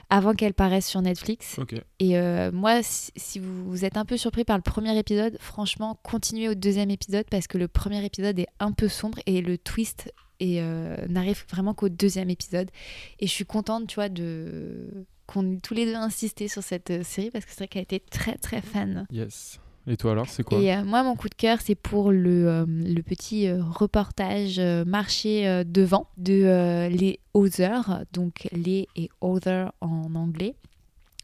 [0.09, 1.59] avant qu'elle paraisse sur Netflix.
[1.99, 5.37] Et euh, moi, si, si vous, vous êtes un peu surpris par le premier épisode,
[5.39, 9.41] franchement, continuez au deuxième épisode parce que le premier épisode est un peu sombre et
[9.41, 12.71] le twist euh, n'arrive vraiment qu'au deuxième épisode.
[13.19, 16.89] Et je suis contente, tu vois, de qu'on ait tous les deux insisté sur cette
[16.91, 19.05] euh, série parce que c'est vrai qu'elle était très très fan.
[19.11, 19.59] Yes.
[19.89, 22.47] Et toi alors, c'est quoi Et euh, moi, mon coup de cœur, c'est pour le,
[22.49, 30.13] euh, le petit euh, reportage marché devant de les Other, donc les et Other en
[30.15, 30.55] anglais.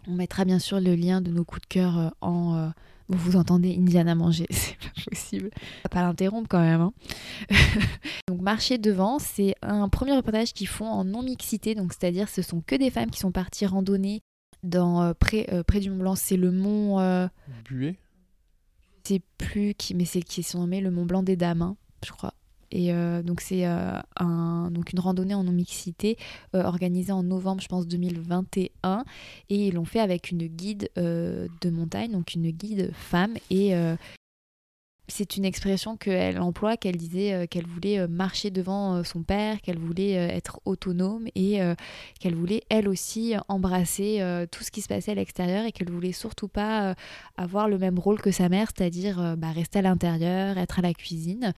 [0.08, 2.72] On mettra bien sûr le lien de nos coups de cœur en.
[3.10, 5.50] vous entendez Indiana manger, c'est pas possible.
[5.54, 6.82] On va pas l'interrompre quand même.
[6.82, 6.94] hein.
[8.44, 12.62] marché devant, c'est un premier reportage qu'ils font en non mixité, donc c'est-à-dire ce sont
[12.62, 14.22] que des femmes qui sont parties randonner
[14.64, 16.16] dans euh, près, euh, près du Mont Blanc.
[16.16, 17.00] C'est le mont.
[17.00, 17.28] euh,
[19.04, 21.76] sais plus qui, mais c'est qui sont nommés le Mont Blanc des Dames, hein,
[22.06, 22.34] je crois.
[22.72, 26.18] Et euh, donc c'est un, donc une randonnée en non-mixité
[26.54, 29.04] organisée en novembre, je pense, 2021.
[29.50, 33.36] Et ils l'ont fait avec une guide de montagne, donc une guide femme.
[33.52, 33.76] Et
[35.14, 39.22] c'est une expression qu'elle emploie, qu'elle disait euh, qu'elle voulait euh, marcher devant euh, son
[39.22, 41.60] père, qu'elle voulait être autonome et
[42.20, 46.12] qu'elle voulait elle aussi embrasser tout ce qui se passait à l'extérieur et qu'elle voulait
[46.12, 46.96] surtout pas
[47.38, 50.94] avoir le même rôle que sa mère, c'est-à-dire bah, rester à l'intérieur, être à la
[50.94, 51.54] cuisine.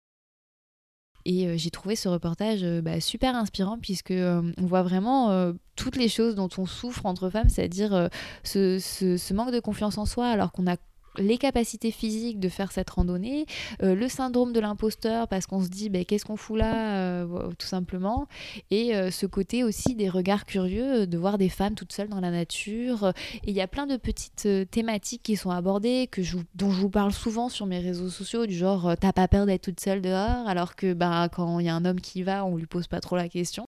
[1.26, 6.36] Et j'ai trouvé ce reportage bah, super inspirant puisque on voit vraiment toutes les choses
[6.36, 8.10] dont on souffre entre femmes, c'est-à-dire
[8.44, 10.78] ce, ce- ce manque de confiance en soi alors qu'on a
[11.18, 13.46] les capacités physiques de faire cette randonnée,
[13.82, 17.52] euh, le syndrome de l'imposteur parce qu'on se dit bah, qu'est-ce qu'on fout là euh,
[17.58, 18.28] tout simplement,
[18.72, 22.20] et euh, ce côté aussi des regards curieux de voir des femmes toutes seules dans
[22.20, 23.14] la nature.
[23.44, 26.80] Et il y a plein de petites thématiques qui sont abordées, que je, dont je
[26.80, 30.02] vous parle souvent sur mes réseaux sociaux, du genre t'as pas peur d'être toute seule
[30.02, 32.88] dehors, alors que bah, quand il y a un homme qui va, on lui pose
[32.88, 33.66] pas trop la question.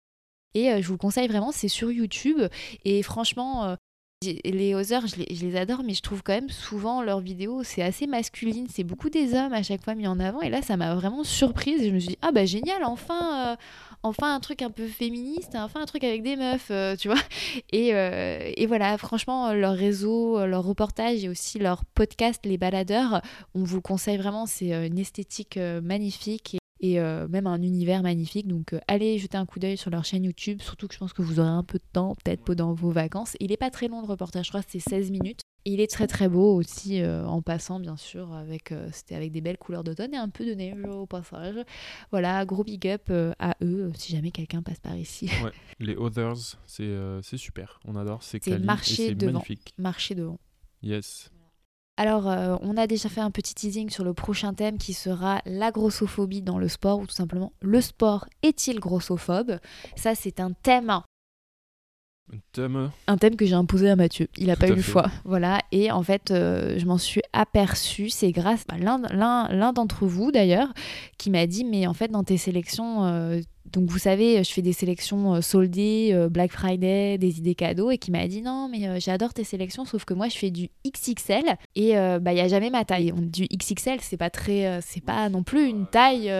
[0.55, 2.41] Et je vous le conseille vraiment, c'est sur YouTube.
[2.85, 3.77] Et franchement,
[4.45, 8.07] Les Others, je les, adore, mais je trouve quand même souvent leurs vidéos, c'est assez
[8.07, 8.67] masculine.
[8.69, 10.41] C'est beaucoup des hommes à chaque fois mis en avant.
[10.41, 11.85] Et là, ça m'a vraiment surprise.
[11.85, 13.57] Je me suis dit, ah bah génial, enfin, euh,
[14.03, 17.21] enfin un truc un peu féministe, enfin un truc avec des meufs, euh, tu vois.
[17.73, 23.21] Et, euh, et, voilà, franchement, leur réseau, leur reportage et aussi leur podcast, Les Baladeurs,
[23.55, 24.47] on vous le conseille vraiment.
[24.47, 28.47] C'est une esthétique magnifique euh, même un univers magnifique.
[28.47, 31.13] Donc euh, allez jeter un coup d'œil sur leur chaîne YouTube, surtout que je pense
[31.13, 33.37] que vous aurez un peu de temps, peut-être pendant vos vacances.
[33.41, 35.41] Il n'est pas très long le reportage, je crois que c'est 16 minutes.
[35.67, 39.33] Et il est très très beau aussi euh, en passant bien sûr avec c'était avec
[39.33, 41.57] des belles couleurs d'automne et un peu de neige au passage.
[42.11, 45.31] Voilà, gros big up à eux si jamais quelqu'un passe par ici.
[45.43, 47.81] Ouais, les Others, c'est super.
[47.87, 49.33] On adore, c'est marché devant.
[49.33, 49.73] magnifique.
[49.79, 50.39] Marché devant.
[50.83, 51.31] Yes.
[51.97, 55.41] Alors, euh, on a déjà fait un petit teasing sur le prochain thème qui sera
[55.47, 59.59] la grossophobie dans le sport, ou tout simplement le sport est-il grossophobe?
[59.95, 60.91] Ça, c'est un thème.
[62.33, 62.91] Un thème?
[63.07, 64.29] Un thème que j'ai imposé à Mathieu.
[64.39, 65.11] Il n'a pas eu le choix.
[65.25, 65.61] Voilà.
[65.71, 68.09] Et en fait, euh, je m'en suis aperçue.
[68.09, 70.73] C'est grâce à l'un d'entre vous, d'ailleurs,
[71.19, 73.41] qui m'a dit Mais en fait, dans tes sélections, euh,
[73.75, 77.91] donc vous savez, je fais des sélections euh, soldées, euh, Black Friday, des idées cadeaux,
[77.91, 80.51] et qui m'a dit non mais euh, j'adore tes sélections, sauf que moi je fais
[80.53, 83.13] du XXL et bah il y a jamais ma taille.
[83.17, 86.33] Du XXL c'est pas très, c'est pas non plus une taille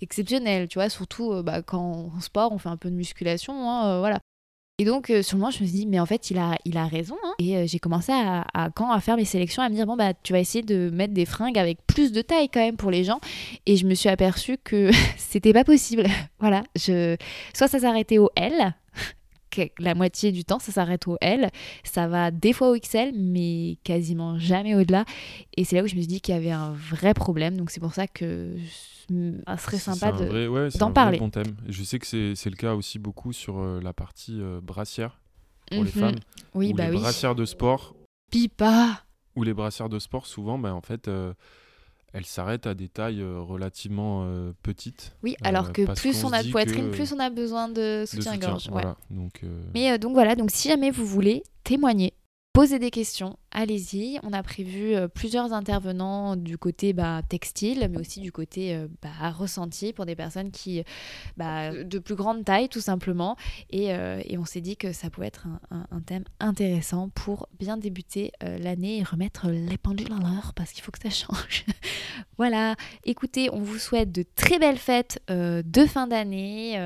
[0.00, 4.00] exceptionnelle, tu vois, surtout bah, quand en sport on fait un peu de musculation, hein,
[4.00, 4.18] voilà.
[4.78, 6.76] Et donc, euh, sur le je me suis dit, mais en fait, il a, il
[6.76, 7.16] a raison.
[7.24, 7.32] Hein.
[7.38, 10.12] Et euh, j'ai commencé à, quand à faire mes sélections, à me dire, bon, bah,
[10.22, 13.02] tu vas essayer de mettre des fringues avec plus de taille quand même pour les
[13.02, 13.18] gens.
[13.64, 16.04] Et je me suis aperçue que c'était pas possible.
[16.40, 16.62] voilà.
[16.74, 17.16] Je...
[17.54, 18.74] Soit ça s'arrêtait au L,
[19.78, 21.50] la moitié du temps, ça s'arrête au L.
[21.84, 25.04] Ça va des fois au XL, mais quasiment jamais au-delà.
[25.56, 27.56] Et c'est là où je me suis dit qu'il y avait un vrai problème.
[27.56, 28.56] Donc c'est pour ça que
[29.46, 30.12] ça serait sympa
[30.78, 31.18] d'en parler.
[31.18, 31.56] Bon thème.
[31.68, 35.20] Je sais que c'est le cas aussi beaucoup sur euh, la partie euh, brassière
[35.70, 36.00] pour les mhm.
[36.00, 36.18] femmes.
[36.54, 37.94] Oui, bah les brassières de sport.
[38.30, 39.04] Pipa
[39.36, 41.32] Ou les brassières de sport, souvent, bah, en fait, euh,
[42.12, 44.26] elles s'arrêtent à des tailles relativement
[44.62, 45.16] petites.
[45.22, 48.70] Oui, alors que plus on, a de poitrine, plus on a besoin de soutien-gorge.
[49.10, 49.42] donc,
[49.74, 52.14] Mais donc voilà, donc si jamais vous voulez témoigner
[52.56, 54.18] Posez des questions, allez-y.
[54.22, 58.86] On a prévu euh, plusieurs intervenants du côté bah, textile, mais aussi du côté euh,
[59.02, 60.82] bah, ressenti pour des personnes qui,
[61.36, 63.36] bah, de plus grande taille tout simplement.
[63.68, 68.30] Et, euh, on s'est dit que ça pouvait être un, thème intéressant pour bien débuter
[68.40, 71.64] l'année et remettre les pendules à l'heure parce qu'il faut que ça change.
[72.36, 76.78] voilà, écoutez, on vous souhaite de très belles fêtes de fin d'année.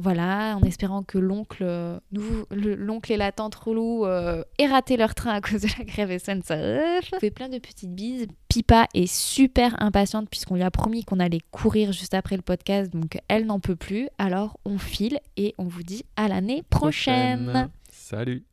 [0.00, 5.40] voilà, en espérant que l'oncle, l'oncle et la tante relou aient raté leur train à
[5.40, 7.10] cause de la grève SNCF.
[7.12, 8.26] On fait plein de petites bises.
[8.48, 12.92] Pipa est super impatiente puisqu'on lui a promis qu'on allait courir juste après le podcast,
[12.92, 14.08] donc elle n'en peut plus.
[14.18, 17.70] Alors on file et on vous dit à l'année prochaine.
[17.90, 18.44] Salut.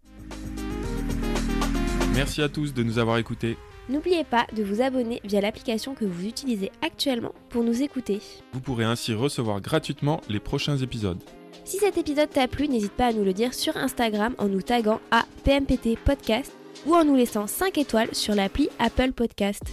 [2.13, 3.57] Merci à tous de nous avoir écoutés.
[3.89, 8.19] N'oubliez pas de vous abonner via l'application que vous utilisez actuellement pour nous écouter.
[8.51, 11.23] Vous pourrez ainsi recevoir gratuitement les prochains épisodes.
[11.67, 14.61] Si cet épisode t'a plu, n'hésite pas à nous le dire sur Instagram en nous
[14.61, 16.53] taguant à PMPT Podcast
[16.85, 19.63] ou en nous laissant 5 étoiles sur l'appli Apple Podcast.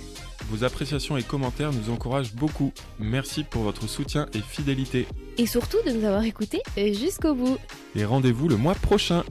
[0.50, 2.72] Vos appréciations et commentaires nous encouragent beaucoup.
[2.98, 5.06] Merci pour votre soutien et fidélité.
[5.38, 7.58] Et surtout de nous avoir écoutés jusqu'au bout.
[7.94, 9.22] Et rendez-vous le mois prochain.